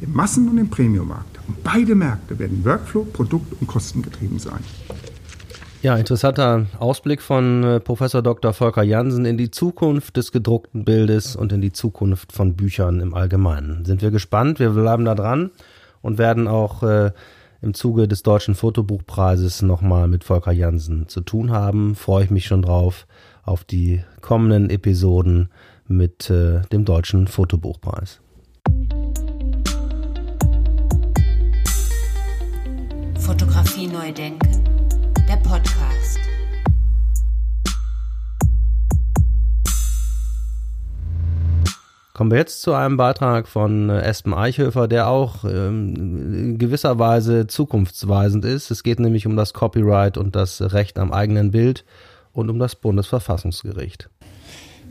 Den 0.00 0.12
Massen- 0.12 0.48
und 0.48 0.56
den 0.56 0.70
Premiummarkt. 0.70 1.38
Und 1.46 1.62
beide 1.62 1.94
Märkte 1.94 2.38
werden 2.38 2.64
Workflow, 2.64 3.04
Produkt 3.04 3.60
und 3.60 3.66
kostengetrieben 3.66 4.38
sein. 4.38 4.60
Ja, 5.82 5.96
interessanter 5.96 6.66
Ausblick 6.78 7.22
von 7.22 7.64
äh, 7.64 7.80
Professor 7.80 8.20
Dr. 8.20 8.52
Volker 8.52 8.82
Jansen 8.82 9.24
in 9.24 9.38
die 9.38 9.50
Zukunft 9.50 10.18
des 10.18 10.30
gedruckten 10.30 10.84
Bildes 10.84 11.36
und 11.36 11.52
in 11.52 11.62
die 11.62 11.72
Zukunft 11.72 12.32
von 12.32 12.54
Büchern 12.54 13.00
im 13.00 13.14
Allgemeinen. 13.14 13.86
Sind 13.86 14.02
wir 14.02 14.10
gespannt, 14.10 14.60
wir 14.60 14.70
bleiben 14.70 15.06
da 15.06 15.14
dran 15.14 15.50
und 16.02 16.18
werden 16.18 16.48
auch 16.48 16.82
äh, 16.82 17.12
im 17.62 17.72
Zuge 17.72 18.08
des 18.08 18.22
Deutschen 18.22 18.54
Fotobuchpreises 18.54 19.62
nochmal 19.62 20.06
mit 20.06 20.22
Volker 20.22 20.52
Jansen 20.52 21.08
zu 21.08 21.22
tun 21.22 21.50
haben. 21.50 21.94
Freue 21.94 22.24
ich 22.24 22.30
mich 22.30 22.44
schon 22.44 22.60
drauf 22.60 23.06
auf 23.42 23.64
die 23.64 24.04
kommenden 24.20 24.68
Episoden 24.68 25.48
mit 25.86 26.28
äh, 26.28 26.60
dem 26.72 26.84
Deutschen 26.84 27.26
Fotobuchpreis. 27.26 28.20
Fotografie 33.18 33.86
neu 33.86 34.12
denken, 34.12 34.69
Podcast. 35.42 36.18
Kommen 42.14 42.30
wir 42.30 42.38
jetzt 42.38 42.62
zu 42.62 42.74
einem 42.74 42.96
Beitrag 42.96 43.48
von 43.48 43.88
äh, 43.88 44.02
Espen 44.02 44.34
Eichhöfer, 44.34 44.88
der 44.88 45.08
auch 45.08 45.44
ähm, 45.44 45.94
in 46.34 46.58
gewisser 46.58 46.98
Weise 46.98 47.46
zukunftsweisend 47.46 48.44
ist. 48.44 48.70
Es 48.70 48.82
geht 48.82 49.00
nämlich 49.00 49.26
um 49.26 49.36
das 49.36 49.54
Copyright 49.54 50.18
und 50.18 50.36
das 50.36 50.60
Recht 50.72 50.98
am 50.98 51.12
eigenen 51.12 51.50
Bild 51.50 51.84
und 52.32 52.50
um 52.50 52.58
das 52.58 52.76
Bundesverfassungsgericht. 52.76 54.10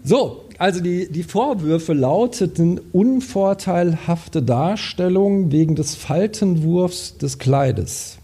So, 0.03 0.45
also 0.57 0.81
die, 0.81 1.11
die 1.11 1.23
Vorwürfe 1.23 1.93
lauteten 1.93 2.79
unvorteilhafte 2.93 4.41
Darstellung 4.41 5.51
wegen 5.51 5.75
des 5.75 5.95
Faltenwurfs 5.95 7.17
des 7.17 7.37
Kleides. 7.37 8.18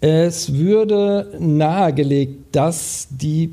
Es 0.00 0.54
würde 0.54 1.34
nahegelegt, 1.38 2.54
dass 2.54 3.08
die 3.10 3.52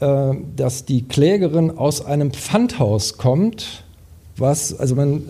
äh, 0.00 0.34
dass 0.56 0.84
die 0.84 1.02
Klägerin 1.02 1.70
aus 1.70 2.04
einem 2.04 2.32
Pfandhaus 2.32 3.16
kommt, 3.16 3.84
was, 4.36 4.78
also 4.78 4.96
man, 4.96 5.28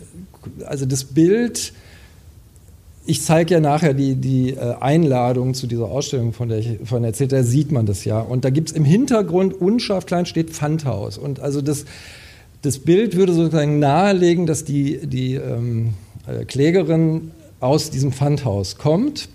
also 0.64 0.86
das 0.86 1.04
Bild, 1.04 1.72
ich 3.06 3.22
zeige 3.22 3.54
ja 3.54 3.60
nachher 3.60 3.94
die, 3.94 4.16
die 4.16 4.50
äh, 4.50 4.74
Einladung 4.80 5.54
zu 5.54 5.66
dieser 5.66 5.84
Ausstellung, 5.84 6.32
von 6.32 6.48
der 6.48 6.58
ich 6.58 6.78
von 6.84 7.04
erzählt 7.04 7.32
da 7.32 7.42
sieht 7.42 7.72
man 7.72 7.84
das 7.86 8.04
ja. 8.04 8.20
Und 8.20 8.44
da 8.44 8.50
gibt 8.50 8.70
es 8.70 8.76
im 8.76 8.84
Hintergrund 8.84 9.52
unscharf 9.52 10.06
klein 10.06 10.26
steht 10.26 10.50
Pfandhaus. 10.50 11.18
Und 11.18 11.40
also 11.40 11.60
das, 11.60 11.84
das 12.62 12.78
Bild 12.78 13.16
würde 13.16 13.34
sozusagen 13.34 13.78
nahelegen, 13.78 14.46
dass 14.46 14.64
die, 14.64 15.06
die 15.06 15.34
ähm, 15.34 15.94
äh, 16.26 16.46
Klägerin 16.46 17.32
aus 17.60 17.90
diesem 17.90 18.12
Pfandhaus 18.12 18.78
kommt. 18.78 19.28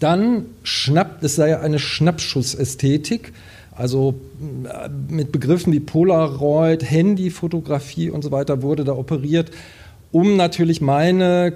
Dann 0.00 0.46
schnappt, 0.62 1.22
es 1.22 1.36
sei 1.36 1.58
eine 1.60 1.78
Schnappschussästhetik. 1.78 3.32
Also 3.76 4.14
äh, 4.64 4.88
mit 5.08 5.30
Begriffen 5.30 5.72
wie 5.72 5.80
Polaroid, 5.80 6.82
Handyfotografie 6.82 8.10
und 8.10 8.22
so 8.22 8.32
weiter 8.32 8.62
wurde 8.62 8.84
da 8.84 8.92
operiert, 8.92 9.52
um 10.12 10.36
natürlich 10.36 10.80
meine 10.80 11.52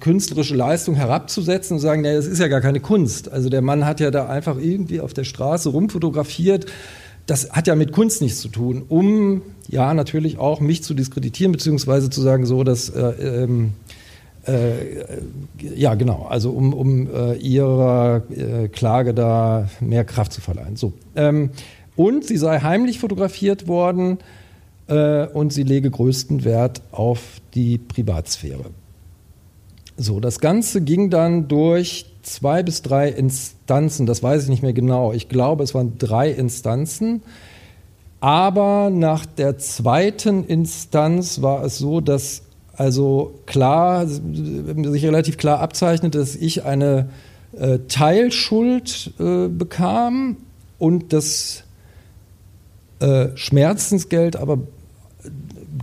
künstlerische 0.00 0.56
Leistung 0.56 0.94
herabzusetzen 0.94 1.74
und 1.74 1.80
sagen, 1.80 2.02
naja, 2.02 2.16
das 2.16 2.26
ist 2.26 2.38
ja 2.38 2.48
gar 2.48 2.60
keine 2.60 2.80
Kunst. 2.80 3.30
Also 3.30 3.50
der 3.50 3.60
Mann 3.60 3.84
hat 3.84 4.00
ja 4.00 4.10
da 4.10 4.26
einfach 4.28 4.56
irgendwie 4.58 5.00
auf 5.00 5.12
der 5.12 5.24
Straße 5.24 5.68
rumfotografiert. 5.68 6.66
Das 7.26 7.50
hat 7.52 7.66
ja 7.66 7.74
mit 7.74 7.92
Kunst 7.92 8.22
nichts 8.22 8.40
zu 8.40 8.48
tun, 8.48 8.82
um 8.88 9.42
ja 9.68 9.94
natürlich 9.94 10.38
auch 10.38 10.60
mich 10.60 10.82
zu 10.82 10.94
diskreditieren, 10.94 11.52
beziehungsweise 11.52 12.08
zu 12.08 12.22
sagen, 12.22 12.46
so, 12.46 12.64
dass 12.64 12.88
äh, 12.88 13.44
ähm, 13.44 13.66
äh, 13.66 13.89
ja, 15.76 15.94
genau, 15.94 16.26
also 16.28 16.50
um, 16.50 16.72
um 16.72 17.08
äh, 17.12 17.34
ihrer 17.34 18.22
äh, 18.30 18.68
Klage 18.68 19.12
da 19.12 19.68
mehr 19.80 20.04
Kraft 20.04 20.32
zu 20.32 20.40
verleihen. 20.40 20.76
So. 20.76 20.92
Ähm, 21.14 21.50
und 21.96 22.24
sie 22.24 22.38
sei 22.38 22.60
heimlich 22.60 22.98
fotografiert 22.98 23.68
worden 23.68 24.18
äh, 24.88 25.26
und 25.26 25.52
sie 25.52 25.62
lege 25.62 25.90
größten 25.90 26.44
Wert 26.44 26.82
auf 26.92 27.40
die 27.54 27.78
Privatsphäre. 27.78 28.64
So, 29.96 30.20
das 30.20 30.40
Ganze 30.40 30.80
ging 30.80 31.10
dann 31.10 31.48
durch 31.48 32.06
zwei 32.22 32.62
bis 32.62 32.80
drei 32.80 33.10
Instanzen, 33.10 34.06
das 34.06 34.22
weiß 34.22 34.44
ich 34.44 34.48
nicht 34.48 34.62
mehr 34.62 34.72
genau. 34.72 35.12
Ich 35.12 35.28
glaube, 35.28 35.62
es 35.62 35.74
waren 35.74 35.98
drei 35.98 36.30
Instanzen. 36.30 37.22
Aber 38.20 38.90
nach 38.90 39.24
der 39.24 39.56
zweiten 39.58 40.44
Instanz 40.44 41.40
war 41.40 41.64
es 41.64 41.78
so, 41.78 42.00
dass 42.00 42.42
also 42.80 43.34
klar, 43.44 44.06
sich 44.06 45.04
relativ 45.04 45.36
klar 45.36 45.60
abzeichnet, 45.60 46.14
dass 46.14 46.34
ich 46.34 46.64
eine 46.64 47.10
äh, 47.52 47.80
Teilschuld 47.88 49.12
äh, 49.20 49.48
bekam 49.48 50.38
und 50.78 51.12
das 51.12 51.64
äh, 53.00 53.28
Schmerzensgeld 53.34 54.36
aber 54.36 54.60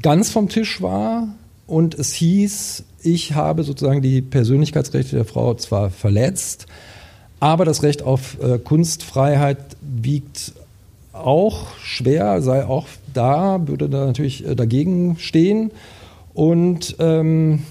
ganz 0.01 0.31
vom 0.31 0.49
Tisch 0.49 0.81
war 0.81 1.27
und 1.67 1.93
es 1.93 2.13
hieß, 2.13 2.83
ich 3.03 3.35
habe 3.35 3.61
sozusagen 3.61 4.01
die 4.01 4.23
Persönlichkeitsrechte 4.23 5.17
der 5.17 5.25
Frau 5.25 5.53
zwar 5.53 5.91
verletzt, 5.91 6.65
aber 7.39 7.63
das 7.63 7.83
Recht 7.83 8.01
auf 8.01 8.41
äh, 8.41 8.57
Kunstfreiheit 8.57 9.59
wiegt 9.81 10.53
auch 11.13 11.67
schwer, 11.77 12.41
sei 12.41 12.65
auch 12.65 12.87
da, 13.13 13.67
würde 13.67 13.87
da 13.87 14.07
natürlich 14.07 14.47
äh, 14.47 14.55
dagegen 14.55 15.17
stehen. 15.19 15.69
Und 16.37 16.97
ähm, 16.99 17.63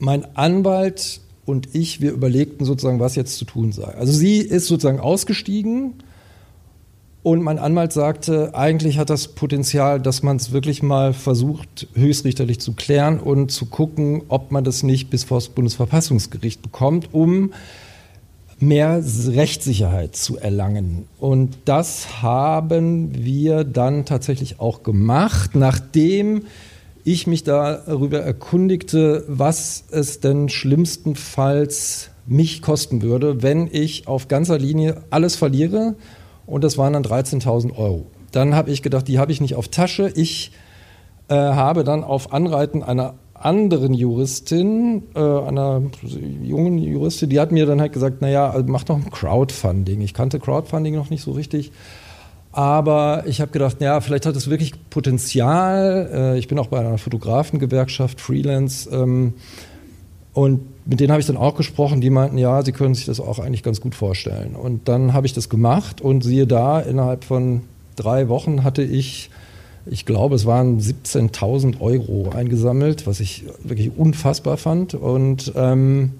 mein 0.00 0.36
Anwalt 0.36 1.20
und 1.44 1.76
ich, 1.76 2.00
wir 2.00 2.10
überlegten 2.10 2.66
sozusagen, 2.66 2.98
was 2.98 3.14
jetzt 3.14 3.38
zu 3.38 3.44
tun 3.44 3.70
sei. 3.70 3.94
Also 3.94 4.12
sie 4.12 4.38
ist 4.38 4.66
sozusagen 4.66 4.98
ausgestiegen 4.98 5.94
Und 7.22 7.42
mein 7.42 7.58
Anwalt 7.58 7.92
sagte, 7.92 8.54
eigentlich 8.54 8.98
hat 8.98 9.10
das 9.10 9.28
Potenzial, 9.28 10.00
dass 10.00 10.22
man 10.22 10.36
es 10.36 10.50
wirklich 10.50 10.82
mal 10.82 11.12
versucht, 11.12 11.86
höchstrichterlich 11.94 12.58
zu 12.58 12.72
klären 12.72 13.20
und 13.20 13.50
zu 13.50 13.66
gucken, 13.66 14.22
ob 14.28 14.50
man 14.50 14.64
das 14.64 14.82
nicht 14.82 15.10
bis 15.10 15.24
vor 15.24 15.38
das 15.38 15.48
Bundesverfassungsgericht 15.50 16.62
bekommt, 16.62 17.12
um 17.12 17.52
mehr 18.60 19.02
Rechtssicherheit 19.28 20.16
zu 20.16 20.38
erlangen. 20.38 21.06
Und 21.18 21.58
das 21.64 22.22
haben 22.22 23.14
wir 23.14 23.64
dann 23.64 24.04
tatsächlich 24.04 24.60
auch 24.60 24.82
gemacht, 24.82 25.54
nachdem 25.54 26.42
ich 27.04 27.26
mich 27.26 27.44
darüber 27.44 28.20
erkundigte, 28.20 29.24
was 29.28 29.84
es 29.90 30.20
denn 30.20 30.48
schlimmstenfalls 30.48 32.10
mich 32.26 32.60
kosten 32.60 33.00
würde, 33.02 33.42
wenn 33.42 33.68
ich 33.70 34.06
auf 34.06 34.28
ganzer 34.28 34.58
Linie 34.58 35.02
alles 35.10 35.36
verliere. 35.36 35.94
Und 36.46 36.64
das 36.64 36.76
waren 36.76 36.92
dann 36.92 37.04
13.000 37.04 37.76
Euro. 37.76 38.06
Dann 38.32 38.54
habe 38.54 38.70
ich 38.70 38.82
gedacht, 38.82 39.08
die 39.08 39.18
habe 39.18 39.32
ich 39.32 39.40
nicht 39.40 39.54
auf 39.54 39.68
Tasche. 39.68 40.12
Ich 40.14 40.52
äh, 41.28 41.34
habe 41.34 41.84
dann 41.84 42.04
auf 42.04 42.32
Anreiten 42.32 42.82
einer 42.82 43.14
anderen 43.40 43.94
Juristin, 43.94 45.04
äh, 45.14 45.20
einer 45.20 45.82
jungen 46.42 46.78
Juristin, 46.78 47.30
die 47.30 47.40
hat 47.40 47.52
mir 47.52 47.66
dann 47.66 47.80
halt 47.80 47.92
gesagt, 47.92 48.20
naja, 48.20 48.54
mach 48.66 48.84
doch 48.84 48.96
ein 48.96 49.10
Crowdfunding. 49.10 50.00
Ich 50.00 50.14
kannte 50.14 50.40
Crowdfunding 50.40 50.94
noch 50.94 51.10
nicht 51.10 51.22
so 51.22 51.32
richtig. 51.32 51.72
Aber 52.52 53.24
ich 53.26 53.40
habe 53.40 53.52
gedacht, 53.52 53.80
ja, 53.80 54.00
vielleicht 54.00 54.26
hat 54.26 54.34
es 54.34 54.50
wirklich 54.50 54.72
Potenzial. 54.90 56.10
Äh, 56.12 56.38
ich 56.38 56.48
bin 56.48 56.58
auch 56.58 56.68
bei 56.68 56.80
einer 56.80 56.98
Fotografengewerkschaft, 56.98 58.20
Freelance. 58.20 58.90
Ähm, 58.90 59.34
und 60.32 60.60
mit 60.86 61.00
denen 61.00 61.10
habe 61.10 61.20
ich 61.20 61.26
dann 61.26 61.36
auch 61.36 61.54
gesprochen, 61.56 62.00
die 62.00 62.10
meinten, 62.10 62.38
ja, 62.38 62.62
sie 62.62 62.72
können 62.72 62.94
sich 62.94 63.06
das 63.06 63.20
auch 63.20 63.38
eigentlich 63.38 63.62
ganz 63.62 63.80
gut 63.80 63.94
vorstellen. 63.94 64.56
Und 64.56 64.88
dann 64.88 65.12
habe 65.12 65.26
ich 65.26 65.32
das 65.32 65.48
gemacht 65.48 66.00
und 66.00 66.22
siehe 66.22 66.46
da, 66.46 66.80
innerhalb 66.80 67.24
von 67.24 67.62
drei 67.96 68.28
Wochen 68.28 68.64
hatte 68.64 68.82
ich, 68.82 69.30
ich 69.90 70.06
glaube, 70.06 70.34
es 70.34 70.46
waren 70.46 70.80
17.000 70.80 71.80
Euro 71.80 72.30
eingesammelt, 72.34 73.06
was 73.06 73.20
ich 73.20 73.44
wirklich 73.62 73.92
unfassbar 73.96 74.56
fand. 74.56 74.94
Und 74.94 75.52
ähm, 75.56 76.12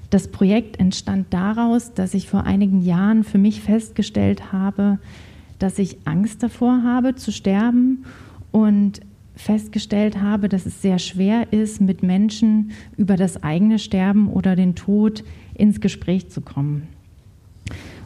Das 0.09 0.29
Projekt 0.29 0.79
entstand 0.79 1.27
daraus, 1.31 1.93
dass 1.93 2.13
ich 2.13 2.29
vor 2.29 2.45
einigen 2.45 2.81
Jahren 2.81 3.23
für 3.23 3.37
mich 3.37 3.61
festgestellt 3.61 4.53
habe, 4.53 4.99
dass 5.59 5.79
ich 5.79 5.97
Angst 6.05 6.43
davor 6.43 6.83
habe 6.83 7.15
zu 7.15 7.31
sterben 7.31 8.05
und 8.51 9.01
festgestellt 9.35 10.21
habe, 10.21 10.49
dass 10.49 10.65
es 10.65 10.81
sehr 10.81 10.99
schwer 10.99 11.51
ist, 11.51 11.81
mit 11.81 12.03
Menschen 12.03 12.71
über 12.97 13.17
das 13.17 13.43
eigene 13.43 13.79
Sterben 13.79 14.29
oder 14.29 14.55
den 14.55 14.75
Tod 14.75 15.23
ins 15.53 15.81
Gespräch 15.81 16.29
zu 16.29 16.41
kommen. 16.41 16.87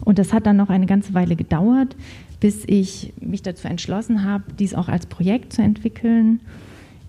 Und 0.04 0.18
das 0.18 0.34
hat 0.34 0.46
dann 0.46 0.58
noch 0.58 0.70
eine 0.70 0.86
ganze 0.86 1.14
Weile 1.14 1.36
gedauert, 1.36 1.96
bis 2.40 2.64
ich 2.66 3.14
mich 3.20 3.42
dazu 3.42 3.68
entschlossen 3.68 4.24
habe, 4.24 4.46
dies 4.58 4.74
auch 4.74 4.88
als 4.88 5.06
Projekt 5.06 5.54
zu 5.54 5.62
entwickeln. 5.62 6.40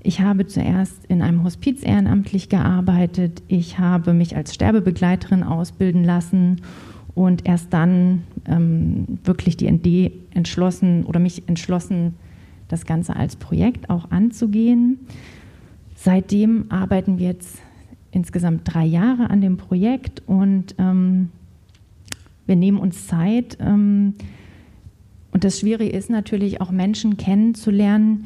Ich 0.02 0.20
habe 0.20 0.46
zuerst 0.46 1.04
in 1.06 1.22
einem 1.22 1.44
Hospiz 1.44 1.82
ehrenamtlich 1.82 2.48
gearbeitet. 2.48 3.42
Ich 3.48 3.78
habe 3.78 4.12
mich 4.12 4.34
als 4.34 4.54
Sterbebegleiterin 4.54 5.42
ausbilden 5.42 6.04
lassen 6.04 6.62
und 7.14 7.46
erst 7.46 7.72
dann 7.72 8.22
ähm, 8.46 9.18
wirklich 9.24 9.56
die 9.56 9.70
ND 9.70 10.12
entschlossen 10.34 11.04
oder 11.04 11.20
mich 11.20 11.48
entschlossen, 11.48 12.14
das 12.68 12.86
Ganze 12.86 13.16
als 13.16 13.36
Projekt 13.36 13.90
auch 13.90 14.10
anzugehen. 14.10 14.98
Seitdem 15.96 16.66
arbeiten 16.70 17.18
wir 17.18 17.26
jetzt 17.26 17.58
insgesamt 18.12 18.62
drei 18.64 18.84
Jahre 18.84 19.30
an 19.30 19.40
dem 19.40 19.56
Projekt 19.56 20.22
und 20.26 20.74
ähm, 20.78 21.30
wir 22.46 22.56
nehmen 22.56 22.78
uns 22.78 23.06
Zeit. 23.06 23.58
Ähm, 23.60 24.14
und 25.32 25.44
das 25.44 25.60
Schwierige 25.60 25.96
ist 25.96 26.10
natürlich 26.10 26.60
auch 26.60 26.70
Menschen 26.70 27.16
kennenzulernen, 27.16 28.24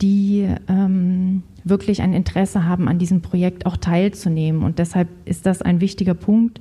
die 0.00 0.46
ähm, 0.68 1.42
wirklich 1.64 2.02
ein 2.02 2.12
Interesse 2.12 2.64
haben, 2.64 2.88
an 2.88 2.98
diesem 2.98 3.22
Projekt 3.22 3.66
auch 3.66 3.76
teilzunehmen. 3.76 4.62
Und 4.62 4.78
deshalb 4.78 5.08
ist 5.24 5.46
das 5.46 5.62
ein 5.62 5.80
wichtiger 5.80 6.14
Punkt, 6.14 6.60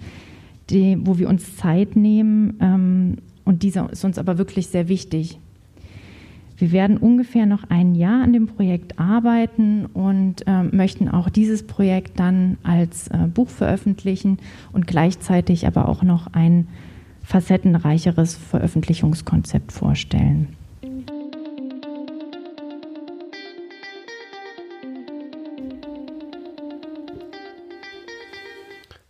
die, 0.70 0.98
wo 1.02 1.18
wir 1.18 1.30
uns 1.30 1.58
Zeit 1.58 1.96
nehmen. 1.96 2.58
Ähm, 2.62 3.18
und 3.44 3.64
dieser 3.64 3.90
ist 3.92 4.04
uns 4.04 4.18
aber 4.18 4.38
wirklich 4.38 4.68
sehr 4.68 4.88
wichtig. 4.88 5.40
Wir 6.58 6.72
werden 6.72 6.98
ungefähr 6.98 7.46
noch 7.46 7.70
ein 7.70 7.96
Jahr 7.96 8.24
an 8.24 8.32
dem 8.32 8.48
Projekt 8.48 8.98
arbeiten 8.98 9.86
und 9.88 10.48
äh, 10.48 10.64
möchten 10.64 11.10
auch 11.10 11.30
dieses 11.30 11.64
Projekt 11.64 12.20
dann 12.20 12.58
als 12.64 13.10
äh, 13.10 13.28
Buch 13.28 13.50
veröffentlichen 13.50 14.38
und 14.72 14.88
gleichzeitig 14.88 15.68
aber 15.68 15.90
auch 15.90 16.02
noch 16.02 16.28
ein 16.34 16.68
facettenreicheres 17.24 18.36
Veröffentlichungskonzept 18.36 19.74
vorstellen. 19.74 20.48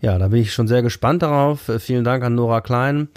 Ja, 0.05 0.19
da 0.19 0.27
bin 0.27 0.39
ich 0.39 0.53
schon 0.53 0.67
sehr 0.67 0.83
gespannt 0.83 1.23
darauf. 1.23 1.71
Vielen 1.79 2.03
Dank 2.03 2.23
an 2.23 2.35
Nora 2.35 2.61
Klein. 2.61 3.07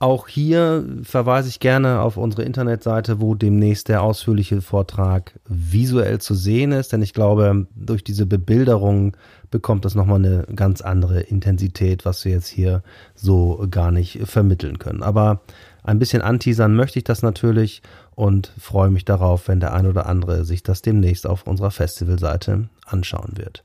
Auch 0.00 0.26
hier 0.26 0.84
verweise 1.04 1.48
ich 1.48 1.60
gerne 1.60 2.00
auf 2.00 2.16
unsere 2.16 2.42
Internetseite, 2.42 3.20
wo 3.20 3.36
demnächst 3.36 3.88
der 3.88 4.02
ausführliche 4.02 4.60
Vortrag 4.60 5.38
visuell 5.46 6.20
zu 6.20 6.34
sehen 6.34 6.72
ist, 6.72 6.92
denn 6.92 7.02
ich 7.02 7.12
glaube, 7.12 7.68
durch 7.76 8.02
diese 8.02 8.26
Bebilderung 8.26 9.16
bekommt 9.52 9.84
das 9.84 9.94
nochmal 9.94 10.24
eine 10.24 10.44
ganz 10.56 10.80
andere 10.80 11.20
Intensität, 11.20 12.04
was 12.04 12.24
wir 12.24 12.32
jetzt 12.32 12.48
hier 12.48 12.82
so 13.14 13.68
gar 13.70 13.92
nicht 13.92 14.18
vermitteln 14.24 14.80
können. 14.80 15.04
Aber 15.04 15.40
ein 15.84 16.00
bisschen 16.00 16.20
anteasern 16.20 16.74
möchte 16.74 16.98
ich 16.98 17.04
das 17.04 17.22
natürlich 17.22 17.80
und 18.16 18.52
freue 18.58 18.90
mich 18.90 19.04
darauf, 19.04 19.46
wenn 19.46 19.60
der 19.60 19.72
ein 19.72 19.86
oder 19.86 20.06
andere 20.06 20.44
sich 20.44 20.64
das 20.64 20.82
demnächst 20.82 21.28
auf 21.28 21.46
unserer 21.46 21.70
Festivalseite 21.70 22.70
anschauen 22.86 23.34
wird. 23.36 23.62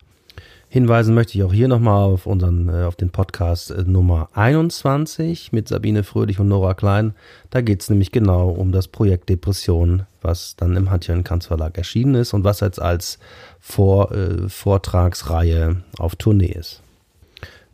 Hinweisen 0.71 1.15
möchte 1.15 1.35
ich 1.35 1.43
auch 1.43 1.51
hier 1.51 1.67
nochmal 1.67 2.03
auf 2.03 2.27
unseren, 2.27 2.69
äh, 2.69 2.83
auf 2.83 2.95
den 2.95 3.09
Podcast 3.09 3.71
äh, 3.71 3.83
Nummer 3.87 4.29
21 4.33 5.51
mit 5.51 5.67
Sabine 5.67 6.03
Fröhlich 6.03 6.39
und 6.39 6.47
Nora 6.47 6.75
Klein. 6.75 7.15
Da 7.49 7.61
geht 7.61 7.81
es 7.81 7.89
nämlich 7.89 8.11
genau 8.11 8.49
um 8.49 8.71
das 8.71 8.87
Projekt 8.87 9.29
Depression, 9.29 10.03
was 10.21 10.55
dann 10.57 10.75
im 10.75 10.91
Hantje 10.91 11.19
Kanz 11.23 11.47
Verlag 11.47 11.75
erschienen 11.75 12.13
ist 12.13 12.35
und 12.35 12.43
was 12.43 12.59
jetzt 12.59 12.79
als 12.79 13.17
Vor, 13.59 14.11
äh, 14.11 14.47
Vortragsreihe 14.47 15.77
auf 15.97 16.15
Tournee 16.15 16.53
ist. 16.53 16.83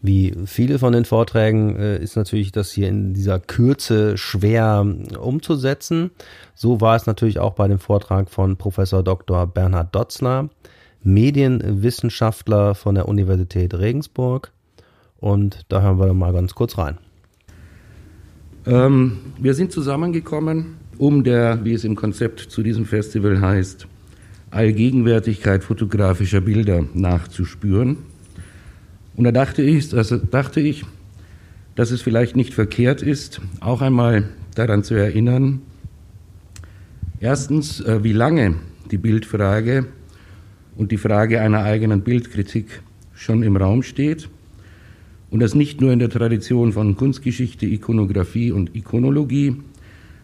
Wie 0.01 0.33
viele 0.45 0.79
von 0.79 0.93
den 0.93 1.03
Vorträgen 1.03 1.75
äh, 1.75 1.97
ist 1.97 2.15
natürlich 2.15 2.53
das 2.53 2.71
hier 2.71 2.87
in 2.87 3.13
dieser 3.13 3.39
Kürze 3.39 4.17
schwer 4.17 4.85
umzusetzen. 5.19 6.11
So 6.53 6.79
war 6.79 6.95
es 6.95 7.07
natürlich 7.07 7.39
auch 7.39 7.55
bei 7.55 7.67
dem 7.67 7.79
Vortrag 7.79 8.29
von 8.29 8.55
Professor 8.55 9.03
Dr. 9.03 9.47
Bernhard 9.47 9.93
Dotzler. 9.93 10.49
Medienwissenschaftler 11.05 12.75
von 12.75 12.95
der 12.95 13.07
Universität 13.07 13.73
Regensburg. 13.73 14.51
Und 15.17 15.65
da 15.69 15.81
hören 15.81 15.99
wir 15.99 16.13
mal 16.13 16.33
ganz 16.33 16.55
kurz 16.55 16.77
rein. 16.77 16.97
Ähm, 18.65 19.19
wir 19.39 19.53
sind 19.53 19.71
zusammengekommen, 19.71 20.77
um 20.97 21.23
der, 21.23 21.63
wie 21.63 21.73
es 21.73 21.83
im 21.83 21.95
Konzept 21.95 22.39
zu 22.39 22.63
diesem 22.63 22.85
Festival 22.85 23.39
heißt, 23.39 23.87
Allgegenwärtigkeit 24.49 25.63
fotografischer 25.63 26.41
Bilder 26.41 26.83
nachzuspüren. 26.93 27.97
Und 29.15 29.23
da 29.25 29.31
dachte 29.31 29.61
ich, 29.61 29.93
also 29.93 30.17
dachte 30.17 30.59
ich, 30.59 30.85
dass 31.75 31.91
es 31.91 32.01
vielleicht 32.01 32.35
nicht 32.35 32.53
verkehrt 32.53 33.01
ist, 33.01 33.41
auch 33.59 33.81
einmal 33.81 34.29
daran 34.55 34.83
zu 34.83 34.95
erinnern, 34.95 35.61
erstens, 37.19 37.81
äh, 37.81 38.03
wie 38.03 38.13
lange 38.13 38.55
die 38.91 38.97
Bildfrage 38.97 39.85
und 40.75 40.91
die 40.91 40.97
Frage 40.97 41.41
einer 41.41 41.63
eigenen 41.63 42.01
Bildkritik 42.01 42.81
schon 43.13 43.43
im 43.43 43.57
Raum 43.57 43.83
steht 43.83 44.29
und 45.29 45.39
das 45.39 45.55
nicht 45.55 45.81
nur 45.81 45.91
in 45.91 45.99
der 45.99 46.09
Tradition 46.09 46.73
von 46.73 46.95
Kunstgeschichte, 46.95 47.65
Ikonographie 47.65 48.51
und 48.51 48.75
Ikonologie, 48.75 49.57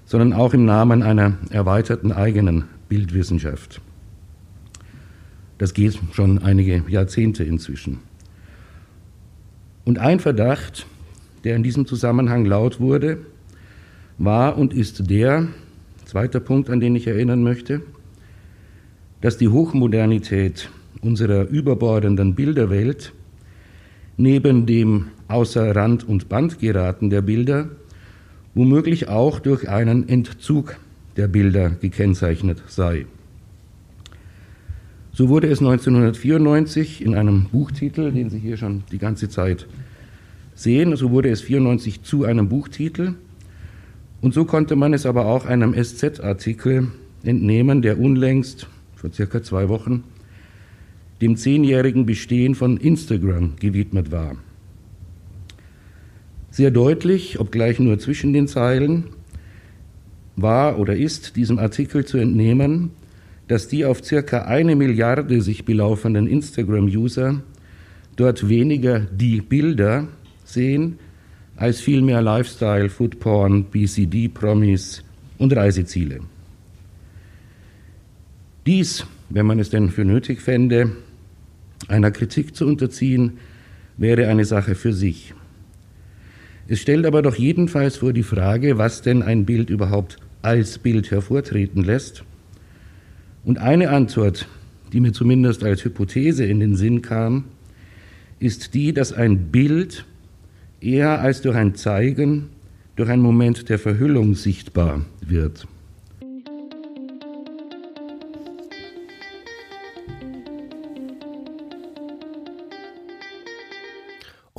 sondern 0.05 0.33
auch 0.33 0.53
im 0.53 0.65
Namen 0.65 1.03
einer 1.03 1.37
erweiterten 1.49 2.11
eigenen 2.11 2.65
Bildwissenschaft. 2.89 3.81
Das 5.57 5.73
geht 5.73 5.99
schon 6.11 6.39
einige 6.39 6.83
Jahrzehnte 6.87 7.43
inzwischen. 7.43 7.99
Und 9.85 9.99
ein 9.99 10.19
Verdacht, 10.19 10.85
der 11.43 11.55
in 11.55 11.63
diesem 11.63 11.85
Zusammenhang 11.85 12.45
laut 12.45 12.79
wurde, 12.79 13.19
war 14.17 14.57
und 14.57 14.73
ist 14.73 15.09
der, 15.09 15.47
zweiter 16.05 16.39
Punkt, 16.39 16.69
an 16.69 16.79
den 16.79 16.95
ich 16.95 17.07
erinnern 17.07 17.41
möchte, 17.43 17.81
dass 19.21 19.37
die 19.37 19.47
Hochmodernität 19.47 20.69
unserer 21.01 21.47
überbordenden 21.47 22.35
Bilderwelt 22.35 23.13
neben 24.17 24.65
dem 24.65 25.07
außer 25.27 25.75
Rand 25.75 26.07
und 26.07 26.29
Band 26.29 26.59
geraten 26.59 27.09
der 27.09 27.21
Bilder 27.21 27.69
womöglich 28.53 29.07
auch 29.07 29.39
durch 29.39 29.69
einen 29.69 30.09
Entzug 30.09 30.77
der 31.15 31.27
Bilder 31.27 31.69
gekennzeichnet 31.69 32.61
sei. 32.67 33.05
So 35.13 35.29
wurde 35.29 35.47
es 35.47 35.59
1994 35.59 37.03
in 37.03 37.15
einem 37.15 37.45
Buchtitel, 37.51 38.11
den 38.11 38.29
Sie 38.29 38.39
hier 38.39 38.57
schon 38.57 38.83
die 38.91 38.97
ganze 38.97 39.29
Zeit 39.29 39.67
sehen, 40.55 40.95
so 40.95 41.11
wurde 41.11 41.29
es 41.29 41.41
94 41.41 42.03
zu 42.03 42.23
einem 42.23 42.49
Buchtitel 42.49 43.15
und 44.21 44.33
so 44.33 44.45
konnte 44.45 44.75
man 44.75 44.93
es 44.93 45.05
aber 45.05 45.25
auch 45.25 45.45
einem 45.45 45.73
SZ-Artikel 45.73 46.89
entnehmen, 47.23 47.81
der 47.81 47.99
unlängst 47.99 48.67
vor 49.01 49.11
circa 49.11 49.41
zwei 49.41 49.67
Wochen, 49.67 50.03
dem 51.21 51.35
zehnjährigen 51.35 52.05
Bestehen 52.05 52.53
von 52.53 52.77
Instagram 52.77 53.55
gewidmet 53.59 54.11
war. 54.11 54.37
Sehr 56.51 56.69
deutlich, 56.69 57.39
obgleich 57.39 57.79
nur 57.79 57.97
zwischen 57.97 58.31
den 58.31 58.47
Zeilen, 58.47 59.05
war 60.35 60.77
oder 60.77 60.95
ist 60.95 61.35
diesem 61.35 61.57
Artikel 61.57 62.05
zu 62.05 62.17
entnehmen, 62.17 62.91
dass 63.47 63.67
die 63.67 63.85
auf 63.85 64.03
circa 64.03 64.43
eine 64.43 64.75
Milliarde 64.75 65.41
sich 65.41 65.65
belaufenden 65.65 66.27
Instagram-User 66.27 67.41
dort 68.15 68.47
weniger 68.47 68.99
die 68.99 69.41
Bilder 69.41 70.07
sehen, 70.43 70.99
als 71.55 71.81
vielmehr 71.81 72.21
Lifestyle, 72.21 72.89
Foodporn, 72.89 73.65
BCD-Promis 73.65 75.03
und 75.37 75.55
Reiseziele. 75.55 76.19
Dies, 78.65 79.05
wenn 79.29 79.47
man 79.47 79.59
es 79.59 79.71
denn 79.71 79.89
für 79.89 80.05
nötig 80.05 80.39
fände, 80.39 80.91
einer 81.87 82.11
Kritik 82.11 82.55
zu 82.55 82.67
unterziehen, 82.67 83.39
wäre 83.97 84.27
eine 84.27 84.45
Sache 84.45 84.75
für 84.75 84.93
sich. 84.93 85.33
Es 86.67 86.79
stellt 86.79 87.05
aber 87.05 87.23
doch 87.23 87.35
jedenfalls 87.35 87.97
vor 87.97 88.13
die 88.13 88.23
Frage, 88.23 88.77
was 88.77 89.01
denn 89.01 89.23
ein 89.23 89.45
Bild 89.45 89.69
überhaupt 89.69 90.17
als 90.43 90.77
Bild 90.77 91.09
hervortreten 91.09 91.83
lässt. 91.83 92.23
Und 93.43 93.57
eine 93.57 93.89
Antwort, 93.89 94.47
die 94.93 94.99
mir 94.99 95.11
zumindest 95.11 95.63
als 95.63 95.83
Hypothese 95.83 96.45
in 96.45 96.59
den 96.59 96.75
Sinn 96.75 97.01
kam, 97.01 97.45
ist 98.39 98.75
die, 98.75 98.93
dass 98.93 99.11
ein 99.11 99.51
Bild 99.51 100.05
eher 100.81 101.19
als 101.19 101.41
durch 101.41 101.55
ein 101.55 101.73
Zeigen, 101.75 102.49
durch 102.95 103.09
einen 103.09 103.21
Moment 103.23 103.69
der 103.69 103.79
Verhüllung 103.79 104.35
sichtbar 104.35 105.05
wird. 105.21 105.67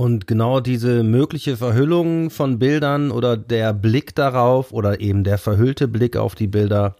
Und 0.02 0.26
genau 0.26 0.58
diese 0.58 1.04
mögliche 1.04 1.56
Verhüllung 1.56 2.30
von 2.30 2.58
Bildern 2.58 3.12
oder 3.12 3.36
der 3.36 3.72
Blick 3.72 4.16
darauf 4.16 4.72
oder 4.72 4.98
eben 4.98 5.22
der 5.22 5.38
verhüllte 5.38 5.86
Blick 5.86 6.16
auf 6.16 6.34
die 6.34 6.48
Bilder 6.48 6.96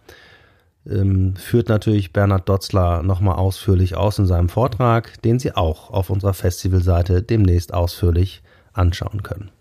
ähm, 0.89 1.35
führt 1.35 1.67
natürlich 1.67 2.13
Bernhard 2.13 2.47
Dotzler 2.47 3.03
nochmal 3.03 3.35
ausführlich 3.35 3.97
aus 3.97 4.19
in 4.19 4.25
seinem 4.25 4.47
Vortrag, 4.47 5.21
den 5.21 5.37
Sie 5.37 5.53
auch 5.53 5.89
auf 5.91 6.09
unserer 6.09 6.33
Festivalseite 6.33 7.21
demnächst 7.21 7.73
ausführlich 7.73 8.41
anschauen 8.71 9.21
können. 9.21 9.51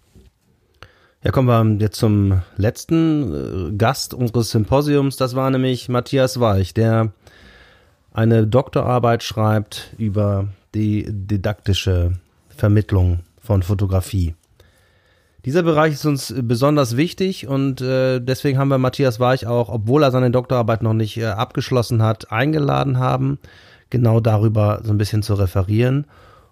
Ja, 1.25 1.33
kommen 1.33 1.49
wir 1.49 1.85
jetzt 1.85 1.99
zum 1.99 2.43
letzten 2.57 3.73
äh, 3.73 3.77
Gast 3.77 4.15
unseres 4.15 4.53
Symposiums. 4.53 5.17
Das 5.17 5.35
war 5.35 5.51
nämlich 5.51 5.89
Matthias 5.89 6.39
Weich, 6.39 6.75
der 6.75 7.11
eine 8.13 8.47
Doktorarbeit 8.47 9.25
schreibt 9.25 9.97
über 9.99 10.47
die 10.77 11.07
didaktische 11.09 12.13
Vermittlung 12.51 13.19
von 13.43 13.63
Fotografie. 13.63 14.35
Dieser 15.45 15.65
Bereich 15.65 15.95
ist 15.95 16.07
uns 16.07 16.33
besonders 16.43 16.97
wichtig 16.97 17.49
und 17.49 17.81
äh, 17.81 18.21
deswegen 18.21 18.59
haben 18.59 18.69
wir 18.69 18.79
Matthias 18.79 19.19
Weich 19.19 19.47
auch, 19.47 19.69
obwohl 19.69 20.05
er 20.05 20.13
seine 20.13 20.31
Doktorarbeit 20.31 20.83
noch 20.83 20.95
nicht 20.95 21.17
äh, 21.17 21.27
abgeschlossen 21.27 22.01
hat, 22.01 22.31
eingeladen 22.31 22.99
haben, 22.99 23.39
genau 23.91 24.21
darüber 24.21 24.81
so 24.85 24.93
ein 24.93 24.99
bisschen 24.99 25.25
zu 25.25 25.35
referieren. 25.35 26.07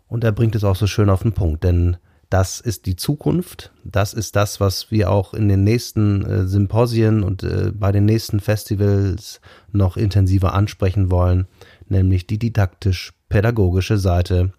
Und 0.09 0.25
er 0.25 0.33
bringt 0.33 0.57
es 0.57 0.65
auch 0.65 0.75
so 0.75 0.89
schön 0.89 1.09
auf 1.09 1.23
den 1.23 1.33
Punkt, 1.33 1.63
denn 1.63 1.99
das 2.31 2.59
ist 2.59 2.87
die 2.87 2.97
Zukunft. 2.97 3.73
Das 3.85 4.13
ist 4.13 4.35
das, 4.35 4.59
was 4.59 4.91
wir 4.91 5.11
auch 5.11 5.35
in 5.35 5.49
den 5.49 5.63
nächsten 5.63 6.25
äh, 6.25 6.47
Symposien 6.47 7.23
und 7.23 7.45
äh, 7.45 7.71
bei 7.73 7.93
den 7.93 8.07
nächsten 8.07 8.41
Festivals 8.41 9.41
noch 9.71 9.97
intensiver 9.97 10.55
ansprechen 10.55 11.13
wollen, 11.13 11.47
nämlich 11.89 12.27
die 12.27 12.39
didaktisch-pädagogische 12.39 13.99
Seite 13.99 14.53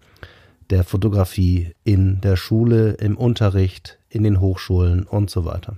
der 0.72 0.84
Fotografie 0.84 1.74
in 1.84 2.22
der 2.22 2.36
Schule, 2.36 2.92
im 2.92 3.18
Unterricht, 3.18 3.98
in 4.08 4.22
den 4.22 4.40
Hochschulen 4.40 5.02
und 5.02 5.28
so 5.28 5.44
weiter. 5.44 5.76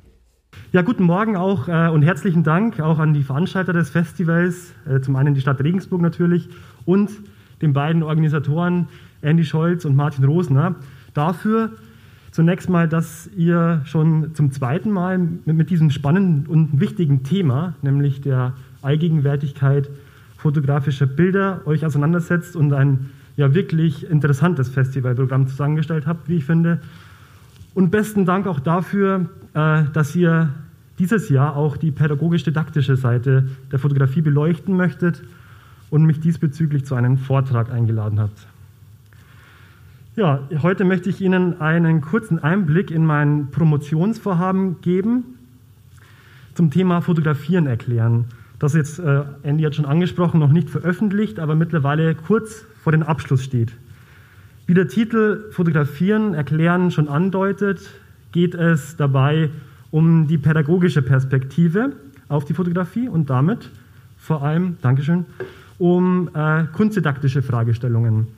Ja, 0.71 0.83
guten 0.83 1.03
Morgen 1.03 1.37
auch 1.37 1.67
äh, 1.67 1.89
und 1.89 2.03
herzlichen 2.03 2.45
Dank 2.45 2.79
auch 2.79 3.01
an 3.01 3.13
die 3.13 3.25
Veranstalter 3.25 3.73
des 3.73 3.91
Festivals, 3.91 4.73
äh, 4.89 5.01
zum 5.01 5.17
einen 5.17 5.35
die 5.35 5.41
Stadt 5.41 5.61
Regensburg 5.61 6.01
natürlich 6.01 6.49
und 6.85 7.11
den 7.61 7.73
beiden 7.73 8.05
Organisatoren 8.05 8.87
Andy 9.21 9.45
Scholz 9.45 9.85
und 9.85 9.97
Martin 9.97 10.25
Rosner 10.25 10.77
dafür 11.13 11.71
zunächst 12.31 12.69
mal, 12.69 12.89
dass 12.89 13.29
ihr 13.37 13.83
schon 13.87 14.33
zum 14.35 14.53
zweiten 14.53 14.93
Mal 14.93 15.19
mit, 15.19 15.47
mit 15.47 15.71
diesem 15.71 15.91
spannenden 15.91 16.47
und 16.47 16.81
wichtigen 16.81 17.25
Thema, 17.25 17.75
nämlich 17.83 18.21
der 18.21 18.55
Allgegenwärtigkeit 18.83 19.91
fotografischer 20.37 21.07
Bilder, 21.07 21.63
euch 21.65 21.85
auseinandersetzt 21.85 22.55
und 22.55 22.73
ein 22.73 23.11
ja 23.37 23.55
wirklich 23.55 24.09
interessantes 24.09 24.69
Festivalprogramm 24.69 25.49
zusammengestellt 25.49 26.07
habt, 26.07 26.29
wie 26.29 26.37
ich 26.37 26.45
finde. 26.45 26.81
Und 27.75 27.91
besten 27.91 28.25
Dank 28.25 28.47
auch 28.47 28.61
dafür, 28.61 29.27
äh, 29.55 29.85
dass 29.93 30.15
ihr 30.15 30.51
dieses 30.99 31.29
Jahr 31.29 31.57
auch 31.57 31.77
die 31.77 31.91
pädagogisch-didaktische 31.91 32.97
Seite 32.97 33.49
der 33.73 33.79
Fotografie 33.79 34.21
beleuchten 34.21 34.77
möchtet 34.77 35.23
und 35.91 36.05
mich 36.05 36.21
diesbezüglich 36.21 36.85
zu 36.85 36.95
einem 36.95 37.19
Vortrag 37.19 37.71
eingeladen 37.71 38.21
habt. 38.21 38.47
Ja, 40.17 40.49
heute 40.63 40.85
möchte 40.85 41.11
ich 41.11 41.21
Ihnen 41.21 41.61
einen 41.61 42.01
kurzen 42.01 42.39
Einblick 42.39 42.93
in 42.93 43.05
mein 43.05 43.51
Promotionsvorhaben 43.51 44.81
geben, 44.81 45.25
zum 46.55 46.71
Thema 46.71 47.01
Fotografieren 47.01 47.67
erklären. 47.67 48.27
Das 48.65 48.73
jetzt, 48.73 48.99
äh, 48.99 49.25
Andy 49.43 49.63
hat 49.65 49.75
schon 49.75 49.85
angesprochen, 49.85 50.41
noch 50.41 50.51
nicht 50.51 50.71
veröffentlicht, 50.71 51.39
aber 51.39 51.55
mittlerweile 51.55 52.15
kurz 52.15 52.65
vor 52.83 52.93
dem 52.93 53.03
Abschluss 53.03 53.45
steht. 53.45 53.73
Wie 54.67 54.73
der 54.73 54.89
Titel 54.89 55.51
Fotografieren, 55.51 56.33
Erklären 56.33 56.91
schon 56.91 57.09
andeutet, 57.09 57.91
geht 58.33 58.55
es 58.55 58.97
dabei 58.97 59.51
um 59.91 60.29
die 60.29 60.39
pädagogische 60.39 61.03
Perspektive 61.03 61.93
auf 62.29 62.47
die 62.47 62.55
Fotografie 62.55 63.07
und 63.07 63.29
damit 63.29 63.69
vor 64.17 64.43
allem, 64.43 64.79
Dankeschön, 64.81 65.27
um 65.77 66.31
äh, 66.33 66.65
kunstdidaktische 66.73 67.43
Fragestellungen, 67.43 68.29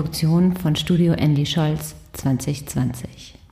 Produktion 0.05 0.55
von 0.55 0.77
Studio 0.77 1.15
Andy 1.15 1.47
Scholz 1.47 1.95
2020. 2.13 3.44